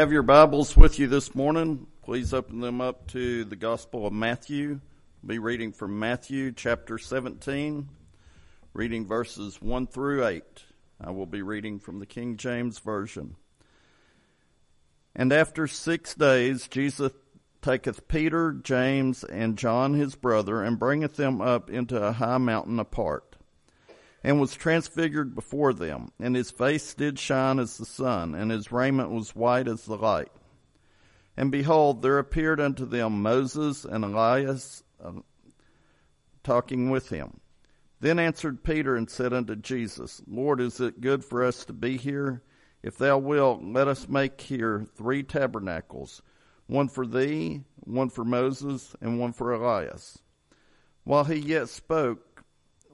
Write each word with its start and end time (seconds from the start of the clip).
Have 0.00 0.10
your 0.10 0.24
Bibles 0.24 0.76
with 0.76 0.98
you 0.98 1.06
this 1.06 1.36
morning. 1.36 1.86
Please 2.02 2.34
open 2.34 2.58
them 2.58 2.80
up 2.80 3.06
to 3.12 3.44
the 3.44 3.54
Gospel 3.54 4.08
of 4.08 4.12
Matthew. 4.12 4.80
I'll 5.22 5.28
be 5.28 5.38
reading 5.38 5.70
from 5.70 6.00
Matthew 6.00 6.50
chapter 6.50 6.98
17, 6.98 7.88
reading 8.72 9.06
verses 9.06 9.62
1 9.62 9.86
through 9.86 10.26
8. 10.26 10.42
I 11.00 11.12
will 11.12 11.26
be 11.26 11.42
reading 11.42 11.78
from 11.78 12.00
the 12.00 12.06
King 12.06 12.36
James 12.36 12.80
Version. 12.80 13.36
And 15.14 15.32
after 15.32 15.68
six 15.68 16.12
days, 16.16 16.66
Jesus 16.66 17.12
taketh 17.62 18.08
Peter, 18.08 18.52
James, 18.52 19.22
and 19.22 19.56
John 19.56 19.94
his 19.94 20.16
brother, 20.16 20.60
and 20.60 20.76
bringeth 20.76 21.14
them 21.14 21.40
up 21.40 21.70
into 21.70 22.02
a 22.02 22.10
high 22.10 22.38
mountain 22.38 22.80
apart 22.80 23.33
and 24.24 24.40
was 24.40 24.54
transfigured 24.54 25.34
before 25.34 25.74
them, 25.74 26.10
and 26.18 26.34
his 26.34 26.50
face 26.50 26.94
did 26.94 27.18
shine 27.18 27.58
as 27.58 27.76
the 27.76 27.84
sun, 27.84 28.34
and 28.34 28.50
his 28.50 28.72
raiment 28.72 29.10
was 29.10 29.36
white 29.36 29.68
as 29.68 29.84
the 29.84 29.96
light. 29.96 30.32
And 31.36 31.52
behold, 31.52 32.00
there 32.00 32.18
appeared 32.18 32.58
unto 32.58 32.86
them 32.86 33.20
Moses 33.20 33.84
and 33.84 34.02
Elias 34.02 34.82
uh, 35.04 35.12
talking 36.42 36.88
with 36.88 37.10
him. 37.10 37.38
Then 38.00 38.18
answered 38.18 38.64
Peter 38.64 38.96
and 38.96 39.10
said 39.10 39.34
unto 39.34 39.56
Jesus, 39.56 40.22
Lord, 40.26 40.60
is 40.60 40.80
it 40.80 41.02
good 41.02 41.22
for 41.22 41.44
us 41.44 41.66
to 41.66 41.74
be 41.74 41.98
here? 41.98 42.42
If 42.82 42.96
thou 42.96 43.18
wilt, 43.18 43.62
let 43.62 43.88
us 43.88 44.08
make 44.08 44.40
here 44.40 44.86
three 44.94 45.22
tabernacles, 45.22 46.22
one 46.66 46.88
for 46.88 47.06
thee, 47.06 47.62
one 47.80 48.08
for 48.08 48.24
Moses, 48.24 48.94
and 49.02 49.20
one 49.20 49.32
for 49.32 49.52
Elias. 49.52 50.18
While 51.02 51.24
he 51.24 51.36
yet 51.36 51.68
spoke, 51.68 52.33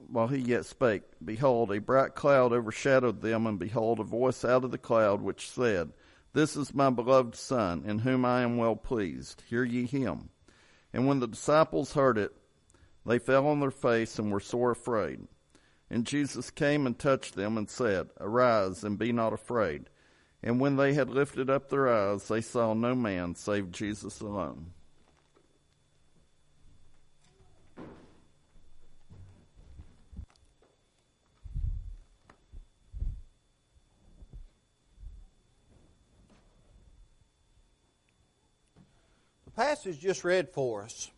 while 0.07 0.27
he 0.27 0.39
yet 0.39 0.65
spake, 0.65 1.03
behold, 1.23 1.71
a 1.71 1.79
bright 1.79 2.15
cloud 2.15 2.53
overshadowed 2.53 3.21
them, 3.21 3.45
and 3.45 3.59
behold, 3.59 3.99
a 3.99 4.03
voice 4.03 4.43
out 4.43 4.63
of 4.63 4.71
the 4.71 4.77
cloud 4.77 5.21
which 5.21 5.49
said, 5.49 5.91
This 6.33 6.55
is 6.55 6.73
my 6.73 6.89
beloved 6.89 7.35
Son, 7.35 7.83
in 7.85 7.99
whom 7.99 8.25
I 8.25 8.41
am 8.41 8.57
well 8.57 8.75
pleased. 8.75 9.43
Hear 9.47 9.63
ye 9.63 9.85
him. 9.85 10.29
And 10.93 11.07
when 11.07 11.19
the 11.19 11.27
disciples 11.27 11.93
heard 11.93 12.17
it, 12.17 12.35
they 13.05 13.19
fell 13.19 13.47
on 13.47 13.59
their 13.59 13.71
face 13.71 14.19
and 14.19 14.31
were 14.31 14.39
sore 14.39 14.71
afraid. 14.71 15.27
And 15.89 16.05
Jesus 16.05 16.51
came 16.51 16.85
and 16.85 16.97
touched 16.97 17.35
them 17.35 17.57
and 17.57 17.69
said, 17.69 18.09
Arise 18.19 18.83
and 18.83 18.97
be 18.97 19.11
not 19.11 19.33
afraid. 19.33 19.89
And 20.43 20.59
when 20.59 20.75
they 20.75 20.93
had 20.93 21.09
lifted 21.09 21.49
up 21.49 21.69
their 21.69 21.89
eyes, 21.89 22.27
they 22.27 22.41
saw 22.41 22.73
no 22.73 22.95
man 22.95 23.35
save 23.35 23.71
Jesus 23.71 24.21
alone. 24.21 24.73
The 39.53 39.63
passage 39.63 39.99
just 39.99 40.23
read 40.23 40.49
for 40.49 40.83
us 40.83 41.11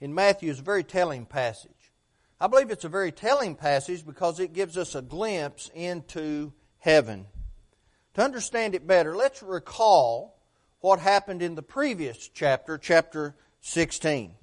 in 0.00 0.14
Matthew 0.14 0.50
is 0.50 0.58
a 0.58 0.62
very 0.62 0.82
telling 0.82 1.26
passage. 1.26 1.70
I 2.40 2.48
believe 2.48 2.70
it's 2.70 2.84
a 2.84 2.88
very 2.88 3.12
telling 3.12 3.54
passage 3.54 4.04
because 4.04 4.40
it 4.40 4.52
gives 4.52 4.76
us 4.76 4.96
a 4.96 5.02
glimpse 5.02 5.70
into 5.72 6.52
heaven. 6.80 7.26
To 8.14 8.22
understand 8.22 8.74
it 8.74 8.86
better, 8.86 9.14
let's 9.14 9.44
recall 9.44 10.36
what 10.80 10.98
happened 10.98 11.40
in 11.40 11.54
the 11.54 11.62
previous 11.62 12.28
chapter, 12.34 12.78
chapter 12.78 13.36
16. 13.60 14.34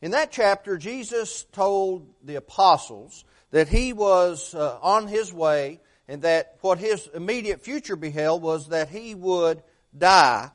In 0.00 0.10
that 0.12 0.32
chapter, 0.32 0.78
Jesus 0.78 1.44
told 1.52 2.08
the 2.24 2.36
apostles 2.36 3.24
that 3.50 3.68
he 3.68 3.92
was 3.92 4.54
uh, 4.54 4.78
on 4.80 5.06
his 5.06 5.34
way 5.34 5.80
and 6.08 6.22
that 6.22 6.56
what 6.62 6.78
his 6.78 7.08
immediate 7.12 7.62
future 7.62 7.96
beheld 7.96 8.40
was 8.40 8.68
that 8.68 8.88
he 8.88 9.14
would 9.14 9.62
die 9.96 10.50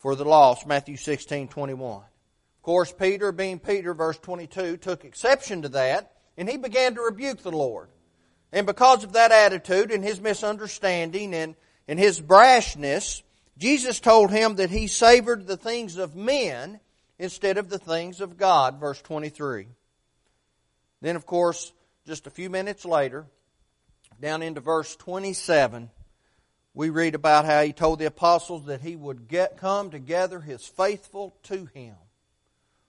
for 0.00 0.16
the 0.16 0.24
lost, 0.24 0.66
Matthew 0.66 0.96
16, 0.96 1.48
21. 1.48 1.98
Of 1.98 2.62
course, 2.62 2.92
Peter, 2.92 3.32
being 3.32 3.58
Peter, 3.58 3.94
verse 3.94 4.18
22, 4.18 4.78
took 4.78 5.04
exception 5.04 5.62
to 5.62 5.68
that, 5.70 6.12
and 6.36 6.48
he 6.48 6.56
began 6.56 6.94
to 6.94 7.02
rebuke 7.02 7.42
the 7.42 7.50
Lord. 7.52 7.88
And 8.52 8.66
because 8.66 9.04
of 9.04 9.12
that 9.12 9.30
attitude 9.30 9.92
and 9.92 10.02
his 10.02 10.20
misunderstanding 10.20 11.34
and, 11.34 11.54
and 11.86 11.98
his 11.98 12.20
brashness, 12.20 13.22
Jesus 13.58 14.00
told 14.00 14.30
him 14.30 14.56
that 14.56 14.70
he 14.70 14.86
savored 14.86 15.46
the 15.46 15.56
things 15.56 15.98
of 15.98 16.16
men 16.16 16.80
instead 17.18 17.58
of 17.58 17.68
the 17.68 17.78
things 17.78 18.22
of 18.22 18.38
God, 18.38 18.80
verse 18.80 19.00
23. 19.02 19.68
Then, 21.02 21.16
of 21.16 21.26
course, 21.26 21.72
just 22.06 22.26
a 22.26 22.30
few 22.30 22.48
minutes 22.48 22.86
later, 22.86 23.26
down 24.20 24.42
into 24.42 24.60
verse 24.60 24.96
27, 24.96 25.90
we 26.74 26.90
read 26.90 27.14
about 27.14 27.44
how 27.44 27.62
he 27.62 27.72
told 27.72 27.98
the 27.98 28.06
apostles 28.06 28.66
that 28.66 28.80
he 28.80 28.96
would 28.96 29.28
get 29.28 29.56
come 29.56 29.90
together 29.90 30.40
his 30.40 30.64
faithful 30.66 31.34
to 31.44 31.66
him 31.66 31.96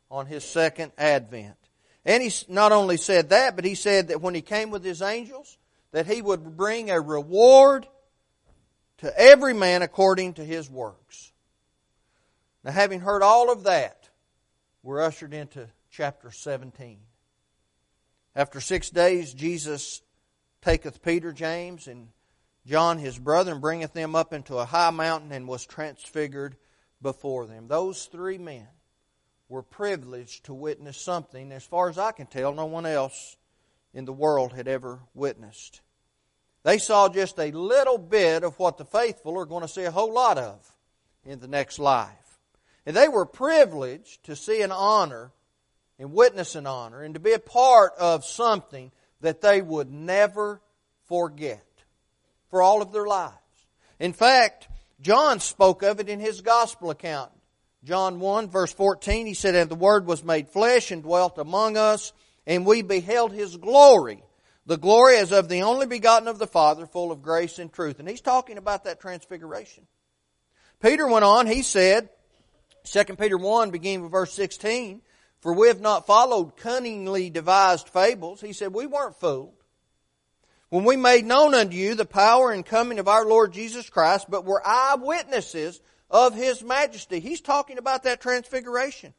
on 0.09 0.28
his 0.28 0.44
second 0.44 0.92
advent. 0.97 1.56
And 2.06 2.22
he 2.22 2.31
not 2.47 2.72
only 2.72 2.97
said 2.97 3.30
that, 3.30 3.56
but 3.56 3.66
he 3.66 3.75
said 3.75 4.09
that 4.09 4.22
when 4.22 4.36
he 4.36 4.41
came 4.41 4.72
with 4.72 4.84
his 4.84 5.02
angels, 5.02 5.58
that 5.91 6.08
he 6.08 6.22
would 6.22 6.58
bring 6.58 6.90
a 6.90 7.00
reward 7.00 7.88
to 9.00 9.20
every 9.20 9.53
man 9.53 9.81
according 9.81 10.34
to 10.36 10.46
his 10.46 10.70
works. 10.70 11.31
Now, 12.64 12.72
having 12.72 13.00
heard 13.00 13.24
all 13.24 13.52
of 13.52 13.64
that, 13.64 14.09
we're 14.84 15.02
ushered 15.02 15.34
into 15.34 15.68
chapter 15.90 16.31
17. 16.31 17.00
After 18.36 18.62
six 18.62 18.90
days, 18.90 19.34
Jesus 19.34 20.02
taketh 20.62 21.02
Peter, 21.02 21.34
James, 21.34 21.88
and 21.88 22.08
John 22.66 22.99
his 22.99 23.17
brother 23.17 23.55
bringeth 23.55 23.94
them 23.94 24.16
up 24.16 24.33
into 24.33 24.57
a 24.57 24.66
high 24.66 24.91
mountain 24.91 25.31
and 25.31 25.47
was 25.47 25.66
transfigured 25.66 26.55
before 27.01 27.47
them. 27.47 27.67
Those 27.67 28.05
three 28.05 28.38
men 28.38 28.67
were 29.49 29.63
privileged 29.63 30.45
to 30.45 30.53
witness 30.53 30.97
something, 30.97 31.51
as 31.51 31.66
far 31.66 31.89
as 31.89 31.97
I 31.97 32.11
can 32.11 32.27
tell, 32.27 32.53
no 32.53 32.66
one 32.66 32.85
else 32.85 33.35
in 33.94 34.05
the 34.05 34.13
world 34.13 34.53
had 34.53 34.67
ever 34.67 34.99
witnessed. 35.13 35.81
They 36.63 36.77
saw 36.77 37.09
just 37.09 37.39
a 37.39 37.51
little 37.51 37.97
bit 37.97 38.44
of 38.44 38.57
what 38.59 38.78
the 38.78 38.85
faithful 38.85 39.38
are 39.38 39.45
going 39.45 39.63
to 39.63 39.67
see 39.67 39.83
a 39.83 39.91
whole 39.91 40.13
lot 40.13 40.38
of 40.38 40.72
in 41.25 41.39
the 41.39 41.47
next 41.47 41.79
life. 41.79 42.39
And 42.85 42.95
they 42.95 43.07
were 43.07 43.25
privileged 43.25 44.23
to 44.25 44.35
see 44.35 44.61
an 44.61 44.72
honor 44.72 45.31
and 45.99 46.13
witness 46.13 46.55
an 46.55 46.67
honor 46.67 47.01
and 47.01 47.16
to 47.16 47.19
be 47.19 47.33
a 47.33 47.39
part 47.39 47.93
of 47.99 48.25
something 48.25 48.91
that 49.22 49.41
they 49.41 49.61
would 49.61 49.91
never 49.91 50.61
forget 51.07 51.63
for 52.51 52.62
all 52.62 52.84
of 52.84 52.91
their 52.91 53.07
lives. 53.07 53.35
In 54.00 54.13
fact, 54.13 54.67
John 55.01 55.39
spoke 55.39 55.81
of 55.81 56.00
it 56.00 56.09
in 56.09 56.19
his 56.19 56.41
gospel 56.41 56.91
account. 56.91 57.31
John 57.84 58.19
1 58.19 58.50
verse 58.50 58.72
14, 58.73 59.25
he 59.25 59.34
said, 59.34 59.56
And 59.56 59.69
the 59.69 59.75
Word 59.75 60.06
was 60.06 60.23
made 60.23 60.50
flesh 60.50 60.91
and 60.91 61.01
dwelt 61.01 61.40
among 61.40 61.78
us, 61.78 62.13
and 62.45 62.66
we 62.66 62.84
beheld 62.84 63.31
His 63.31 63.57
glory. 63.57 64.23
The 64.67 64.78
glory 64.78 65.17
as 65.17 65.31
of 65.31 65.50
the 65.50 65.63
only 65.63 65.88
begotten 65.88 66.28
of 66.28 66.38
the 66.38 66.45
Father, 66.45 66.85
full 66.85 67.11
of 67.11 67.23
grace 67.23 67.57
and 67.57 67.73
truth. 67.73 68.00
And 68.00 68.07
he's 68.07 68.22
talking 68.22 68.59
about 68.59 68.84
that 68.84 69.00
transfiguration. 69.00 69.88
Peter 70.79 71.07
went 71.07 71.25
on, 71.25 71.47
he 71.47 71.63
said, 71.63 72.09
2 72.84 73.16
Peter 73.16 73.38
1, 73.38 73.72
beginning 73.72 74.03
with 74.03 74.11
verse 74.11 74.34
16, 74.34 75.01
For 75.40 75.53
we 75.53 75.67
have 75.67 75.81
not 75.81 76.06
followed 76.06 76.57
cunningly 76.57 77.31
devised 77.31 77.90
fables. 77.90 78.41
He 78.41 78.53
said, 78.53 78.73
We 78.73 78.85
weren't 78.85 79.19
fooled 79.19 79.60
when 80.72 80.86
we 80.86 80.96
made 80.96 81.26
known 81.26 81.54
unto 81.54 81.76
you 81.76 81.96
the 81.96 82.06
power 82.06 82.50
and 82.50 82.66
coming 82.66 82.98
of 82.98 83.09
our 83.09 83.26
Lord 83.26 83.52
Jesus 83.52 83.90
Christ, 83.90 84.28
but 84.30 84.46
were 84.46 84.66
eyewitnesses 84.66 85.82
of 86.09 86.34
His 86.34 86.64
majesty. 86.64 87.20
He's 87.20 87.42
talking 87.42 87.78
about 87.78 88.04
that 88.04 88.22
transfiguration. 88.22 89.14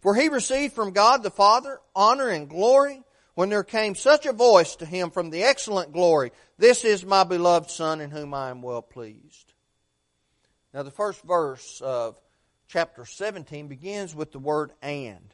For 0.00 0.16
he 0.16 0.28
received 0.28 0.74
from 0.74 0.92
God 0.92 1.22
the 1.22 1.30
Father 1.30 1.80
honor 1.94 2.28
and 2.28 2.48
glory 2.48 3.04
when 3.34 3.50
there 3.50 3.62
came 3.62 3.94
such 3.94 4.26
a 4.26 4.32
voice 4.32 4.74
to 4.76 4.84
him 4.84 5.10
from 5.10 5.30
the 5.30 5.44
excellent 5.44 5.92
glory, 5.92 6.32
This 6.58 6.84
is 6.84 7.06
my 7.06 7.22
beloved 7.22 7.70
Son 7.70 8.00
in 8.00 8.10
whom 8.10 8.34
I 8.34 8.50
am 8.50 8.60
well 8.60 8.82
pleased. 8.82 9.54
Now 10.74 10.82
the 10.82 10.90
first 10.90 11.22
verse 11.22 11.80
of 11.80 12.20
chapter 12.66 13.06
17 13.06 13.68
begins 13.68 14.12
with 14.12 14.32
the 14.32 14.40
word 14.40 14.72
and, 14.82 15.32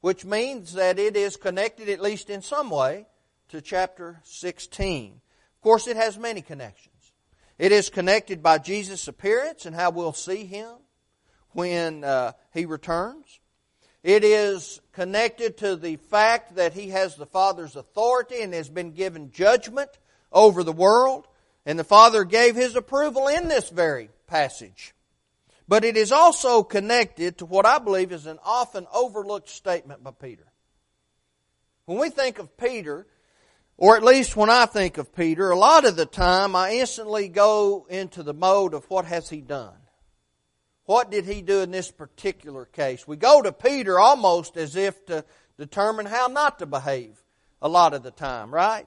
which 0.00 0.24
means 0.24 0.74
that 0.74 0.98
it 0.98 1.16
is 1.16 1.36
connected 1.36 1.88
at 1.88 2.02
least 2.02 2.30
in 2.30 2.42
some 2.42 2.68
way 2.68 3.06
to 3.52 3.60
chapter 3.60 4.18
16. 4.24 5.12
Of 5.12 5.60
course, 5.60 5.86
it 5.86 5.96
has 5.96 6.16
many 6.16 6.40
connections. 6.40 7.12
It 7.58 7.70
is 7.70 7.90
connected 7.90 8.42
by 8.42 8.56
Jesus' 8.56 9.08
appearance 9.08 9.66
and 9.66 9.76
how 9.76 9.90
we'll 9.90 10.14
see 10.14 10.46
him 10.46 10.76
when 11.50 12.02
uh, 12.02 12.32
he 12.54 12.64
returns. 12.64 13.40
It 14.02 14.24
is 14.24 14.80
connected 14.92 15.58
to 15.58 15.76
the 15.76 15.96
fact 15.96 16.56
that 16.56 16.72
he 16.72 16.88
has 16.88 17.14
the 17.14 17.26
Father's 17.26 17.76
authority 17.76 18.40
and 18.40 18.54
has 18.54 18.70
been 18.70 18.92
given 18.92 19.30
judgment 19.30 19.90
over 20.32 20.64
the 20.64 20.72
world. 20.72 21.28
And 21.66 21.78
the 21.78 21.84
Father 21.84 22.24
gave 22.24 22.56
his 22.56 22.74
approval 22.74 23.28
in 23.28 23.48
this 23.48 23.68
very 23.68 24.08
passage. 24.26 24.94
But 25.68 25.84
it 25.84 25.98
is 25.98 26.10
also 26.10 26.62
connected 26.62 27.36
to 27.38 27.44
what 27.44 27.66
I 27.66 27.78
believe 27.78 28.12
is 28.12 28.24
an 28.24 28.38
often 28.42 28.86
overlooked 28.94 29.50
statement 29.50 30.02
by 30.02 30.12
Peter. 30.12 30.46
When 31.84 31.98
we 31.98 32.08
think 32.08 32.38
of 32.38 32.56
Peter, 32.56 33.06
or 33.82 33.96
at 33.96 34.04
least 34.04 34.36
when 34.36 34.48
I 34.48 34.66
think 34.66 34.96
of 34.96 35.12
Peter, 35.12 35.50
a 35.50 35.58
lot 35.58 35.84
of 35.84 35.96
the 35.96 36.06
time 36.06 36.54
I 36.54 36.74
instantly 36.74 37.26
go 37.26 37.84
into 37.90 38.22
the 38.22 38.32
mode 38.32 38.74
of 38.74 38.88
what 38.88 39.06
has 39.06 39.28
he 39.28 39.40
done? 39.40 39.74
what 40.84 41.10
did 41.10 41.24
he 41.24 41.42
do 41.42 41.62
in 41.62 41.70
this 41.70 41.90
particular 41.90 42.64
case? 42.64 43.08
We 43.08 43.16
go 43.16 43.42
to 43.42 43.50
Peter 43.50 43.98
almost 43.98 44.56
as 44.56 44.76
if 44.76 45.04
to 45.06 45.24
determine 45.58 46.06
how 46.06 46.26
not 46.26 46.58
to 46.58 46.66
behave 46.66 47.20
a 47.60 47.68
lot 47.68 47.94
of 47.94 48.02
the 48.02 48.10
time, 48.10 48.52
right? 48.52 48.86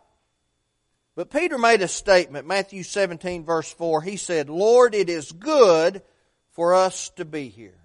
But 1.16 1.30
Peter 1.30 1.58
made 1.58 1.82
a 1.82 1.88
statement, 1.88 2.48
Matthew 2.48 2.84
17 2.84 3.44
verse 3.44 3.74
4. 3.74 4.02
He 4.02 4.18
said, 4.18 4.50
Lord, 4.50 4.94
it 4.94 5.10
is 5.10 5.32
good 5.32 6.04
for 6.52 6.74
us 6.74 7.10
to 7.18 7.26
be 7.26 7.50
here. 7.50 7.80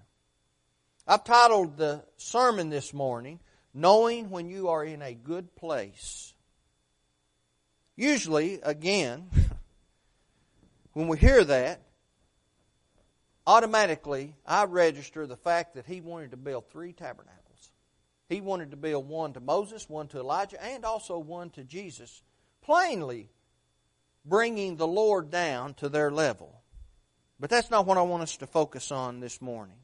I've 1.07 1.23
titled 1.23 1.75
the 1.75 2.03
sermon 2.15 2.69
this 2.69 2.93
morning, 2.93 3.39
Knowing 3.73 4.29
When 4.29 4.49
You 4.49 4.69
Are 4.69 4.85
in 4.85 5.01
a 5.01 5.13
Good 5.13 5.55
Place. 5.55 6.30
Usually, 7.95 8.59
again, 8.63 9.29
when 10.93 11.07
we 11.07 11.17
hear 11.17 11.43
that, 11.43 11.81
automatically 13.45 14.35
I 14.45 14.65
register 14.65 15.27
the 15.27 15.37
fact 15.37 15.75
that 15.75 15.85
he 15.85 16.01
wanted 16.01 16.31
to 16.31 16.37
build 16.37 16.69
three 16.69 16.93
tabernacles. 16.93 17.71
He 18.29 18.39
wanted 18.39 18.71
to 18.71 18.77
build 18.77 19.09
one 19.09 19.33
to 19.33 19.39
Moses, 19.39 19.89
one 19.89 20.07
to 20.09 20.19
Elijah, 20.19 20.63
and 20.63 20.85
also 20.85 21.17
one 21.19 21.49
to 21.51 21.63
Jesus, 21.63 22.21
plainly 22.61 23.29
bringing 24.23 24.77
the 24.77 24.87
Lord 24.87 25.29
down 25.29 25.73
to 25.75 25.89
their 25.89 26.11
level. 26.11 26.61
But 27.39 27.49
that's 27.49 27.71
not 27.71 27.85
what 27.85 27.97
I 27.97 28.03
want 28.03 28.23
us 28.23 28.37
to 28.37 28.47
focus 28.47 28.91
on 28.91 29.19
this 29.19 29.41
morning. 29.41 29.77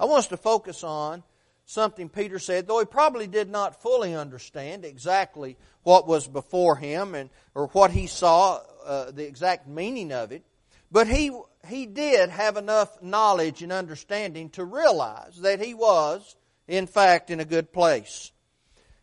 I 0.00 0.06
want 0.06 0.20
us 0.20 0.26
to 0.28 0.36
focus 0.36 0.82
on 0.82 1.22
something 1.64 2.08
Peter 2.08 2.38
said, 2.38 2.66
though 2.66 2.78
he 2.78 2.84
probably 2.84 3.26
did 3.26 3.50
not 3.50 3.82
fully 3.82 4.14
understand 4.14 4.84
exactly 4.84 5.56
what 5.82 6.06
was 6.06 6.26
before 6.26 6.76
him 6.76 7.14
and 7.14 7.30
or 7.54 7.68
what 7.68 7.90
he 7.90 8.06
saw, 8.06 8.60
uh, 8.84 9.10
the 9.10 9.26
exact 9.26 9.68
meaning 9.68 10.12
of 10.12 10.32
it. 10.32 10.44
But 10.90 11.08
he 11.08 11.32
he 11.66 11.86
did 11.86 12.30
have 12.30 12.56
enough 12.56 13.02
knowledge 13.02 13.62
and 13.62 13.72
understanding 13.72 14.50
to 14.50 14.64
realize 14.64 15.40
that 15.40 15.60
he 15.60 15.74
was, 15.74 16.36
in 16.68 16.86
fact, 16.86 17.30
in 17.30 17.40
a 17.40 17.44
good 17.44 17.72
place. 17.72 18.32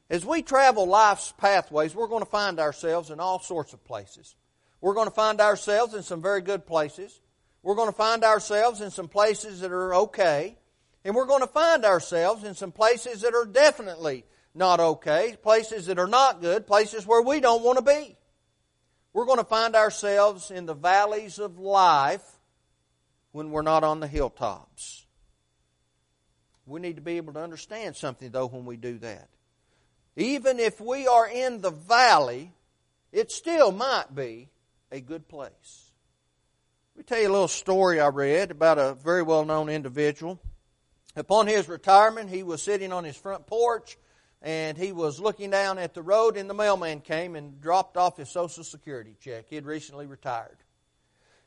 As 0.10 0.26
we 0.26 0.42
travel 0.42 0.86
life's 0.86 1.34
pathways, 1.38 1.96
we're 1.96 2.08
going 2.08 2.24
to 2.24 2.30
find 2.30 2.60
ourselves 2.60 3.10
in 3.10 3.20
all 3.20 3.40
sorts 3.40 3.74
of 3.74 3.84
places. 3.84 4.36
We're 4.82 4.94
going 4.94 5.08
to 5.08 5.14
find 5.14 5.40
ourselves 5.40 5.94
in 5.94 6.04
some 6.04 6.22
very 6.22 6.42
good 6.42 6.66
places. 6.66 7.20
We're 7.64 7.76
going 7.76 7.90
to 7.90 7.96
find 7.96 8.24
ourselves 8.24 8.82
in 8.82 8.92
some 8.92 9.08
places 9.08 9.62
that 9.62 9.72
are 9.72 9.96
okay. 9.96 10.58
And 11.04 11.16
we're 11.16 11.26
going 11.26 11.42
to 11.42 11.48
find 11.48 11.84
ourselves 11.84 12.44
in 12.44 12.54
some 12.54 12.72
places 12.72 13.22
that 13.22 13.34
are 13.34 13.46
definitely 13.46 14.24
not 14.54 14.80
okay, 14.80 15.36
places 15.42 15.88
that 15.88 15.98
are 15.98 16.08
not 16.08 16.42
good, 16.42 16.68
places 16.68 17.08
where 17.08 17.22
we 17.22 17.40
don't 17.40 17.64
want 17.64 17.78
to 17.78 17.84
be. 17.84 18.16
We're 19.14 19.26
going 19.26 19.40
to 19.40 19.44
find 19.44 19.76
ourselves 19.76 20.52
in 20.52 20.66
the 20.66 20.74
valleys 20.74 21.40
of 21.40 21.60
life 21.60 22.24
when 23.32 23.52
we're 23.52 23.62
not 23.62 23.84
on 23.84 24.00
the 24.00 24.08
hilltops. 24.08 25.06
We 26.66 26.80
need 26.80 26.98
to 26.98 27.02
be 27.02 27.18
able 27.18 27.34
to 27.34 27.42
understand 27.42 27.96
something, 27.96 28.30
though, 28.32 28.48
when 28.48 28.66
we 28.66 28.78
do 28.78 29.00
that. 29.00 29.28
Even 30.16 30.60
if 30.60 30.80
we 30.80 31.08
are 31.08 31.28
in 31.28 31.62
the 31.62 31.72
valley, 31.72 32.52
it 33.12 33.32
still 33.32 33.72
might 33.72 34.14
be 34.14 34.50
a 34.92 35.02
good 35.02 35.28
place. 35.28 35.92
Let 36.96 36.98
me 36.98 37.04
tell 37.04 37.20
you 37.20 37.30
a 37.30 37.32
little 37.32 37.48
story 37.48 38.00
I 38.00 38.08
read 38.08 38.52
about 38.52 38.78
a 38.78 38.94
very 38.94 39.24
well 39.24 39.46
known 39.46 39.70
individual. 39.70 40.40
Upon 41.16 41.48
his 41.48 41.68
retirement, 41.68 42.30
he 42.30 42.44
was 42.44 42.62
sitting 42.62 42.94
on 42.94 43.04
his 43.04 43.18
front 43.18 43.48
porch 43.48 43.98
and 44.42 44.78
he 44.78 44.92
was 44.92 45.20
looking 45.20 45.52
down 45.52 45.78
at 45.78 45.94
the 45.94 46.02
road, 46.02 46.36
and 46.36 46.50
the 46.50 46.54
mailman 46.56 47.02
came 47.02 47.36
and 47.36 47.62
dropped 47.62 47.96
off 47.96 48.18
his 48.18 48.30
Social 48.30 48.64
Security 48.64 49.16
check. 49.20 49.46
He 49.50 49.56
had 49.56 49.66
recently 49.66 50.08
retired. 50.08 50.58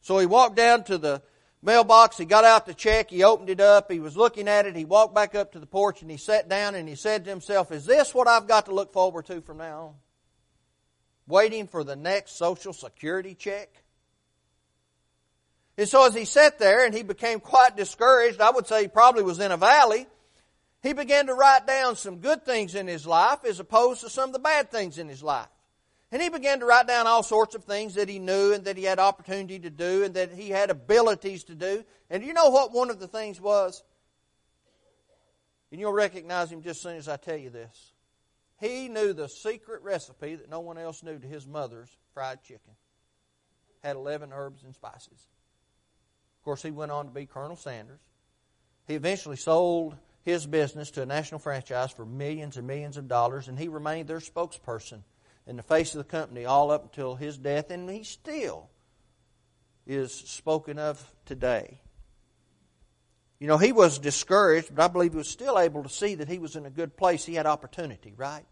So 0.01 0.19
he 0.19 0.27
walked 0.27 0.55
down 0.55 0.85
to 0.85 0.99
the 0.99 1.23
mailbox, 1.61 2.19
he 2.19 2.25
got 2.25 2.45
out 2.45 2.67
the 2.67 2.75
check, 2.75 3.11
he 3.11 3.25
opened 3.25 3.51
it 3.51 3.61
up, 3.61 3.91
he 3.91 3.99
was 3.99 4.17
looking 4.17 4.47
at 4.47 4.67
it, 4.67 4.77
he 4.77 4.85
walked 4.85 5.15
back 5.15 5.35
up 5.35 5.53
to 5.53 5.59
the 5.59 5.67
porch 5.67 6.03
and 6.03 6.11
he 6.11 6.19
sat 6.19 6.49
down 6.49 6.75
and 6.75 6.89
he 6.89 6.95
said 6.95 7.25
to 7.25 7.31
himself, 7.31 7.73
Is 7.73 7.85
this 7.85 8.15
what 8.15 8.29
I've 8.29 8.47
got 8.47 8.67
to 8.67 8.75
look 8.75 8.93
forward 8.93 9.27
to 9.27 9.41
from 9.41 9.59
now 9.59 9.81
on? 9.81 9.95
Waiting 11.27 11.67
for 11.67 11.83
the 11.83 11.97
next 11.97 12.37
Social 12.37 12.75
Security 12.75 13.35
check? 13.35 13.84
And 15.77 15.89
so 15.89 16.07
as 16.07 16.15
he 16.15 16.25
sat 16.25 16.59
there 16.59 16.85
and 16.85 16.95
he 16.95 17.03
became 17.03 17.41
quite 17.41 17.77
discouraged, 17.77 18.41
I 18.41 18.51
would 18.51 18.67
say 18.67 18.83
he 18.83 18.89
probably 18.89 19.23
was 19.23 19.41
in 19.41 19.51
a 19.51 19.57
valley, 19.57 20.07
he 20.83 20.93
began 20.93 21.27
to 21.27 21.35
write 21.35 21.67
down 21.67 21.97
some 21.97 22.19
good 22.19 22.45
things 22.45 22.75
in 22.75 22.87
his 22.87 23.07
life 23.07 23.45
as 23.45 23.59
opposed 23.59 24.03
to 24.03 24.11
some 24.11 24.29
of 24.29 24.33
the 24.35 24.39
bad 24.39 24.71
things 24.71 24.99
in 24.99 25.09
his 25.09 25.23
life. 25.23 25.49
And 26.13 26.23
he 26.23 26.29
began 26.29 26.61
to 26.61 26.67
write 26.67 26.87
down 26.87 27.09
all 27.09 27.25
sorts 27.25 27.57
of 27.57 27.65
things 27.65 27.95
that 27.95 28.09
he 28.09 28.21
knew 28.21 28.53
and 28.53 28.67
that 28.67 28.77
he 28.77 28.85
had 28.85 29.01
opportunity 29.01 29.59
to 29.61 29.71
do 29.71 30.05
and 30.05 30.15
that 30.15 30.33
he 30.33 30.51
had 30.51 30.71
abilities 30.71 31.45
to 31.45 31.55
do. 31.55 31.85
And 32.09 32.23
you 32.23 32.35
know 32.35 32.51
what 32.51 32.71
one 32.71 32.91
of 32.91 33.01
the 33.01 33.09
things 33.09 33.41
was? 33.41 33.83
And 35.73 35.81
you'll 35.81 35.93
recognize 35.93 36.53
him 36.53 36.63
just 36.63 36.79
as 36.79 36.83
soon 36.83 36.97
as 36.99 37.09
I 37.09 37.17
tell 37.17 37.37
you 37.37 37.51
this. 37.51 37.93
He 38.61 38.89
knew 38.89 39.13
the 39.13 39.29
secret 39.29 39.83
recipe 39.83 40.37
that 40.37 40.49
no 40.49 40.61
one 40.61 40.79
else 40.79 41.03
knew 41.03 41.19
to 41.19 41.27
his 41.27 41.49
mother's 41.49 41.91
fried 42.13 42.45
chicken. 42.45 42.75
Had 43.83 43.97
11 43.97 44.31
herbs 44.33 44.63
and 44.63 44.73
spices. 44.73 45.27
Of 46.45 46.47
course, 46.47 46.63
he 46.63 46.73
went 46.73 46.93
on 46.93 47.07
to 47.07 47.11
be 47.11 47.25
Colonel 47.25 47.57
Sanders. 47.57 48.01
He 48.87 48.93
eventually 48.93 49.37
sold 49.37 49.97
his 50.25 50.45
business 50.45 50.91
to 50.91 51.01
a 51.01 51.07
national 51.07 51.39
franchise 51.39 51.91
for 51.91 52.05
millions 52.05 52.59
and 52.59 52.67
millions 52.67 52.99
of 52.99 53.09
dollars, 53.09 53.49
and 53.49 53.59
he 53.59 53.69
remained 53.69 54.09
their 54.09 54.19
spokesperson 54.19 55.05
in 55.47 55.57
the 55.57 55.63
face 55.63 55.95
of 55.95 55.99
the 55.99 56.05
company 56.05 56.45
all 56.45 56.71
up 56.71 56.83
until 56.83 57.15
his 57.15 57.39
death, 57.39 57.71
and 57.71 57.89
he 57.89 58.03
still 58.03 58.69
is 59.87 60.13
spoken 60.13 60.79
of 60.79 61.03
today. 61.25 61.81
You 63.39 63.47
know, 63.47 63.57
he 63.57 63.73
was 63.73 63.99
discouraged, 63.99 64.75
but 64.75 64.85
I 64.85 64.89
believe 64.89 65.13
he 65.13 65.17
was 65.17 65.31
still 65.31 65.59
able 65.59 65.83
to 65.83 65.89
see 65.89 66.17
that 66.17 66.29
he 66.29 66.39
was 66.39 66.57
in 66.57 66.67
a 66.67 66.71
good 66.71 66.95
place. 66.95 67.25
He 67.25 67.37
had 67.37 67.47
opportunity, 67.47 68.13
right? 68.19 68.45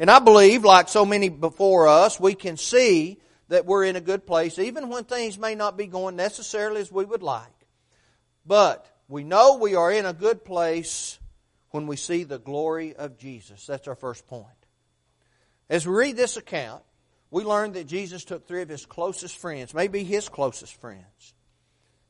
And 0.00 0.10
I 0.10 0.18
believe, 0.18 0.64
like 0.64 0.88
so 0.88 1.06
many 1.06 1.28
before 1.28 1.86
us, 1.86 2.18
we 2.18 2.34
can 2.34 2.56
see 2.56 3.20
that 3.50 3.66
we're 3.66 3.84
in 3.84 3.96
a 3.96 4.00
good 4.00 4.26
place, 4.26 4.58
even 4.60 4.88
when 4.88 5.02
things 5.02 5.36
may 5.36 5.56
not 5.56 5.76
be 5.76 5.86
going 5.86 6.14
necessarily 6.14 6.80
as 6.80 6.90
we 6.90 7.04
would 7.04 7.22
like. 7.22 7.46
But 8.46 8.86
we 9.08 9.24
know 9.24 9.56
we 9.56 9.74
are 9.74 9.92
in 9.92 10.06
a 10.06 10.12
good 10.12 10.44
place 10.44 11.18
when 11.70 11.88
we 11.88 11.96
see 11.96 12.22
the 12.22 12.38
glory 12.38 12.94
of 12.94 13.18
Jesus. 13.18 13.66
That's 13.66 13.88
our 13.88 13.96
first 13.96 14.28
point. 14.28 14.46
As 15.68 15.86
we 15.86 15.92
read 15.92 16.16
this 16.16 16.36
account, 16.36 16.82
we 17.32 17.42
learn 17.42 17.72
that 17.72 17.88
Jesus 17.88 18.24
took 18.24 18.46
three 18.46 18.62
of 18.62 18.68
his 18.68 18.86
closest 18.86 19.36
friends, 19.36 19.74
maybe 19.74 20.04
his 20.04 20.28
closest 20.28 20.80
friends. 20.80 21.34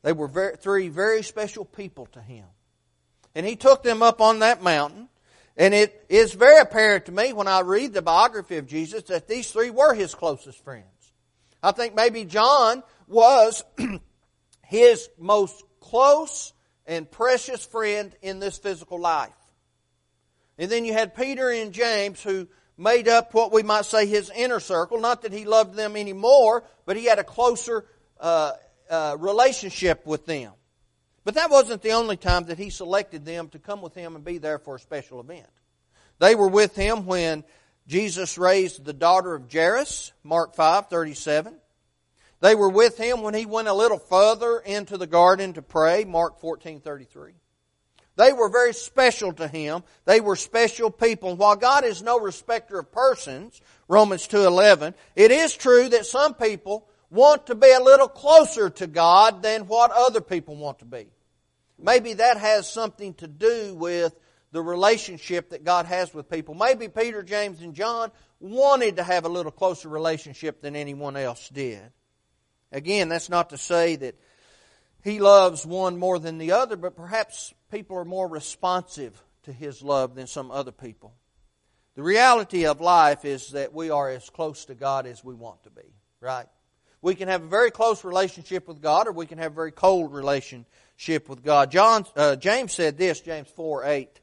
They 0.02 0.12
were 0.12 0.28
very, 0.28 0.56
three 0.56 0.88
very 0.88 1.22
special 1.22 1.64
people 1.64 2.06
to 2.12 2.20
him. 2.20 2.46
And 3.34 3.46
he 3.46 3.56
took 3.56 3.82
them 3.82 4.02
up 4.02 4.20
on 4.20 4.40
that 4.40 4.62
mountain. 4.62 5.08
And 5.56 5.72
it 5.72 6.04
is 6.10 6.34
very 6.34 6.60
apparent 6.60 7.06
to 7.06 7.12
me 7.12 7.32
when 7.32 7.48
I 7.48 7.60
read 7.60 7.94
the 7.94 8.02
biography 8.02 8.58
of 8.58 8.66
Jesus 8.66 9.04
that 9.04 9.26
these 9.26 9.50
three 9.50 9.70
were 9.70 9.94
his 9.94 10.14
closest 10.14 10.62
friends. 10.62 10.84
I 11.62 11.72
think 11.72 11.94
maybe 11.94 12.24
John 12.24 12.82
was 13.06 13.62
his 14.66 15.08
most 15.18 15.62
close 15.80 16.52
and 16.86 17.10
precious 17.10 17.64
friend 17.64 18.14
in 18.22 18.40
this 18.40 18.58
physical 18.58 19.00
life. 19.00 19.32
And 20.58 20.70
then 20.70 20.84
you 20.84 20.92
had 20.92 21.14
Peter 21.14 21.50
and 21.50 21.72
James 21.72 22.22
who 22.22 22.48
made 22.76 23.08
up 23.08 23.34
what 23.34 23.52
we 23.52 23.62
might 23.62 23.84
say 23.84 24.06
his 24.06 24.30
inner 24.34 24.60
circle. 24.60 25.00
Not 25.00 25.22
that 25.22 25.32
he 25.32 25.44
loved 25.44 25.74
them 25.74 25.96
anymore, 25.96 26.64
but 26.86 26.96
he 26.96 27.04
had 27.04 27.18
a 27.18 27.24
closer 27.24 27.84
uh, 28.18 28.52
uh, 28.88 29.16
relationship 29.18 30.06
with 30.06 30.26
them. 30.26 30.52
But 31.24 31.34
that 31.34 31.50
wasn't 31.50 31.82
the 31.82 31.92
only 31.92 32.16
time 32.16 32.44
that 32.44 32.58
he 32.58 32.70
selected 32.70 33.24
them 33.24 33.48
to 33.50 33.58
come 33.58 33.82
with 33.82 33.94
him 33.94 34.16
and 34.16 34.24
be 34.24 34.38
there 34.38 34.58
for 34.58 34.76
a 34.76 34.80
special 34.80 35.20
event. 35.20 35.46
They 36.18 36.34
were 36.34 36.48
with 36.48 36.74
him 36.74 37.06
when 37.06 37.44
Jesus 37.90 38.38
raised 38.38 38.84
the 38.84 38.92
daughter 38.92 39.34
of 39.34 39.52
Jairus, 39.52 40.12
Mark 40.22 40.54
5, 40.54 40.86
37. 40.86 41.56
They 42.38 42.54
were 42.54 42.68
with 42.68 42.96
him 42.96 43.22
when 43.22 43.34
he 43.34 43.46
went 43.46 43.66
a 43.66 43.74
little 43.74 43.98
further 43.98 44.60
into 44.60 44.96
the 44.96 45.08
garden 45.08 45.54
to 45.54 45.62
pray, 45.62 46.04
Mark 46.04 46.38
14, 46.38 46.78
33. 46.82 47.32
They 48.14 48.32
were 48.32 48.48
very 48.48 48.74
special 48.74 49.32
to 49.32 49.48
him. 49.48 49.82
They 50.04 50.20
were 50.20 50.36
special 50.36 50.92
people. 50.92 51.34
while 51.34 51.56
God 51.56 51.82
is 51.84 52.00
no 52.00 52.20
respecter 52.20 52.78
of 52.78 52.92
persons, 52.92 53.60
Romans 53.88 54.28
2:11, 54.28 54.94
it 55.16 55.32
is 55.32 55.52
true 55.52 55.88
that 55.88 56.06
some 56.06 56.34
people 56.34 56.86
want 57.10 57.46
to 57.46 57.56
be 57.56 57.72
a 57.72 57.82
little 57.82 58.06
closer 58.06 58.70
to 58.70 58.86
God 58.86 59.42
than 59.42 59.66
what 59.66 59.90
other 59.90 60.20
people 60.20 60.54
want 60.54 60.78
to 60.78 60.84
be. 60.84 61.08
Maybe 61.76 62.12
that 62.12 62.36
has 62.36 62.72
something 62.72 63.14
to 63.14 63.26
do 63.26 63.74
with 63.74 64.14
the 64.52 64.62
relationship 64.62 65.50
that 65.50 65.64
God 65.64 65.86
has 65.86 66.12
with 66.12 66.30
people. 66.30 66.54
Maybe 66.54 66.88
Peter, 66.88 67.22
James, 67.22 67.62
and 67.62 67.74
John 67.74 68.10
wanted 68.40 68.96
to 68.96 69.02
have 69.02 69.24
a 69.24 69.28
little 69.28 69.52
closer 69.52 69.88
relationship 69.88 70.60
than 70.60 70.74
anyone 70.74 71.16
else 71.16 71.48
did. 71.48 71.82
Again, 72.72 73.08
that's 73.08 73.28
not 73.28 73.50
to 73.50 73.58
say 73.58 73.96
that 73.96 74.14
he 75.02 75.18
loves 75.18 75.64
one 75.64 75.98
more 75.98 76.18
than 76.18 76.38
the 76.38 76.52
other, 76.52 76.76
but 76.76 76.96
perhaps 76.96 77.54
people 77.70 77.96
are 77.96 78.04
more 78.04 78.28
responsive 78.28 79.20
to 79.44 79.52
his 79.52 79.82
love 79.82 80.14
than 80.14 80.26
some 80.26 80.50
other 80.50 80.72
people. 80.72 81.14
The 81.96 82.02
reality 82.02 82.66
of 82.66 82.80
life 82.80 83.24
is 83.24 83.50
that 83.50 83.74
we 83.74 83.90
are 83.90 84.10
as 84.10 84.28
close 84.30 84.66
to 84.66 84.74
God 84.74 85.06
as 85.06 85.24
we 85.24 85.34
want 85.34 85.62
to 85.64 85.70
be, 85.70 85.94
right? 86.20 86.46
We 87.02 87.14
can 87.14 87.28
have 87.28 87.42
a 87.42 87.48
very 87.48 87.70
close 87.70 88.04
relationship 88.04 88.68
with 88.68 88.82
God 88.82 89.08
or 89.08 89.12
we 89.12 89.26
can 89.26 89.38
have 89.38 89.52
a 89.52 89.54
very 89.54 89.72
cold 89.72 90.12
relationship 90.12 91.28
with 91.28 91.42
God. 91.42 91.70
John, 91.70 92.04
uh, 92.14 92.36
James 92.36 92.72
said 92.72 92.98
this, 92.98 93.20
James 93.20 93.48
4 93.48 93.84
8. 93.84 94.20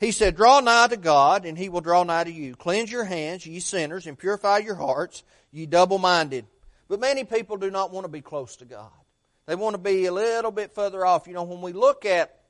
He 0.00 0.12
said, 0.12 0.34
Draw 0.34 0.60
nigh 0.60 0.88
to 0.88 0.96
God, 0.96 1.44
and 1.44 1.56
he 1.56 1.68
will 1.68 1.82
draw 1.82 2.02
nigh 2.02 2.24
to 2.24 2.32
you. 2.32 2.56
Cleanse 2.56 2.90
your 2.90 3.04
hands, 3.04 3.46
ye 3.46 3.60
sinners, 3.60 4.06
and 4.06 4.18
purify 4.18 4.58
your 4.58 4.74
hearts, 4.74 5.22
ye 5.52 5.66
double 5.66 5.98
minded. 5.98 6.46
But 6.88 7.00
many 7.00 7.22
people 7.24 7.58
do 7.58 7.70
not 7.70 7.92
want 7.92 8.04
to 8.04 8.10
be 8.10 8.22
close 8.22 8.56
to 8.56 8.64
God. 8.64 8.90
They 9.46 9.54
want 9.54 9.74
to 9.74 9.78
be 9.78 10.06
a 10.06 10.12
little 10.12 10.50
bit 10.50 10.74
further 10.74 11.04
off. 11.04 11.26
You 11.26 11.34
know, 11.34 11.42
when 11.42 11.60
we 11.60 11.74
look 11.74 12.06
at 12.06 12.40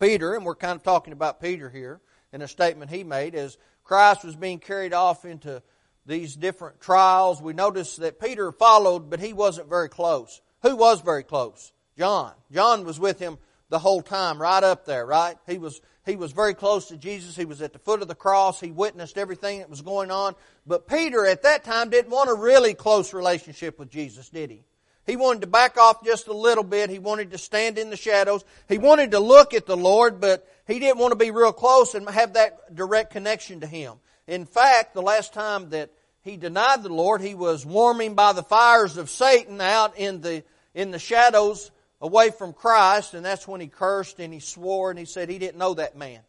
Peter, 0.00 0.34
and 0.34 0.46
we're 0.46 0.54
kind 0.54 0.74
of 0.74 0.82
talking 0.82 1.12
about 1.12 1.42
Peter 1.42 1.68
here 1.68 2.00
in 2.32 2.40
a 2.40 2.48
statement 2.48 2.90
he 2.90 3.04
made, 3.04 3.34
as 3.34 3.58
Christ 3.84 4.24
was 4.24 4.34
being 4.34 4.58
carried 4.58 4.94
off 4.94 5.26
into 5.26 5.62
these 6.06 6.34
different 6.34 6.80
trials, 6.80 7.42
we 7.42 7.52
notice 7.52 7.96
that 7.96 8.18
Peter 8.18 8.50
followed, 8.50 9.10
but 9.10 9.20
he 9.20 9.34
wasn't 9.34 9.68
very 9.68 9.90
close. 9.90 10.40
Who 10.62 10.74
was 10.74 11.02
very 11.02 11.22
close? 11.22 11.72
John. 11.98 12.32
John 12.50 12.84
was 12.84 12.98
with 12.98 13.18
him 13.18 13.36
the 13.72 13.78
whole 13.80 14.02
time, 14.02 14.40
right 14.40 14.62
up 14.62 14.84
there, 14.84 15.04
right? 15.04 15.36
He 15.48 15.58
was, 15.58 15.80
he 16.06 16.14
was 16.14 16.30
very 16.30 16.54
close 16.54 16.88
to 16.88 16.96
Jesus. 16.96 17.34
He 17.34 17.46
was 17.46 17.60
at 17.62 17.72
the 17.72 17.78
foot 17.78 18.02
of 18.02 18.08
the 18.08 18.14
cross. 18.14 18.60
He 18.60 18.70
witnessed 18.70 19.18
everything 19.18 19.58
that 19.58 19.70
was 19.70 19.82
going 19.82 20.10
on. 20.10 20.36
But 20.66 20.86
Peter 20.86 21.26
at 21.26 21.42
that 21.42 21.64
time 21.64 21.90
didn't 21.90 22.10
want 22.10 22.30
a 22.30 22.34
really 22.34 22.74
close 22.74 23.12
relationship 23.12 23.78
with 23.78 23.90
Jesus, 23.90 24.28
did 24.28 24.50
he? 24.50 24.62
He 25.06 25.16
wanted 25.16 25.40
to 25.40 25.46
back 25.48 25.78
off 25.78 26.04
just 26.04 26.28
a 26.28 26.32
little 26.32 26.62
bit. 26.62 26.90
He 26.90 27.00
wanted 27.00 27.32
to 27.32 27.38
stand 27.38 27.78
in 27.78 27.90
the 27.90 27.96
shadows. 27.96 28.44
He 28.68 28.78
wanted 28.78 29.12
to 29.12 29.20
look 29.20 29.54
at 29.54 29.66
the 29.66 29.76
Lord, 29.76 30.20
but 30.20 30.46
he 30.66 30.78
didn't 30.78 30.98
want 30.98 31.12
to 31.12 31.16
be 31.16 31.30
real 31.30 31.52
close 31.52 31.94
and 31.94 32.08
have 32.08 32.34
that 32.34 32.74
direct 32.74 33.10
connection 33.10 33.60
to 33.60 33.66
Him. 33.66 33.94
In 34.28 34.44
fact, 34.44 34.94
the 34.94 35.02
last 35.02 35.32
time 35.32 35.70
that 35.70 35.90
he 36.20 36.36
denied 36.36 36.84
the 36.84 36.92
Lord, 36.92 37.20
he 37.20 37.34
was 37.34 37.66
warming 37.66 38.14
by 38.14 38.32
the 38.32 38.44
fires 38.44 38.96
of 38.96 39.10
Satan 39.10 39.60
out 39.60 39.98
in 39.98 40.20
the, 40.20 40.44
in 40.72 40.92
the 40.92 41.00
shadows 41.00 41.71
away 42.02 42.30
from 42.30 42.52
Christ, 42.52 43.14
and 43.14 43.24
that's 43.24 43.48
when 43.48 43.60
he 43.60 43.68
cursed 43.68 44.18
and 44.18 44.34
he 44.34 44.40
swore 44.40 44.90
and 44.90 44.98
he 44.98 45.06
said 45.06 45.30
he 45.30 45.38
didn't 45.38 45.56
know 45.56 45.74
that 45.74 45.96
man. 45.96 46.20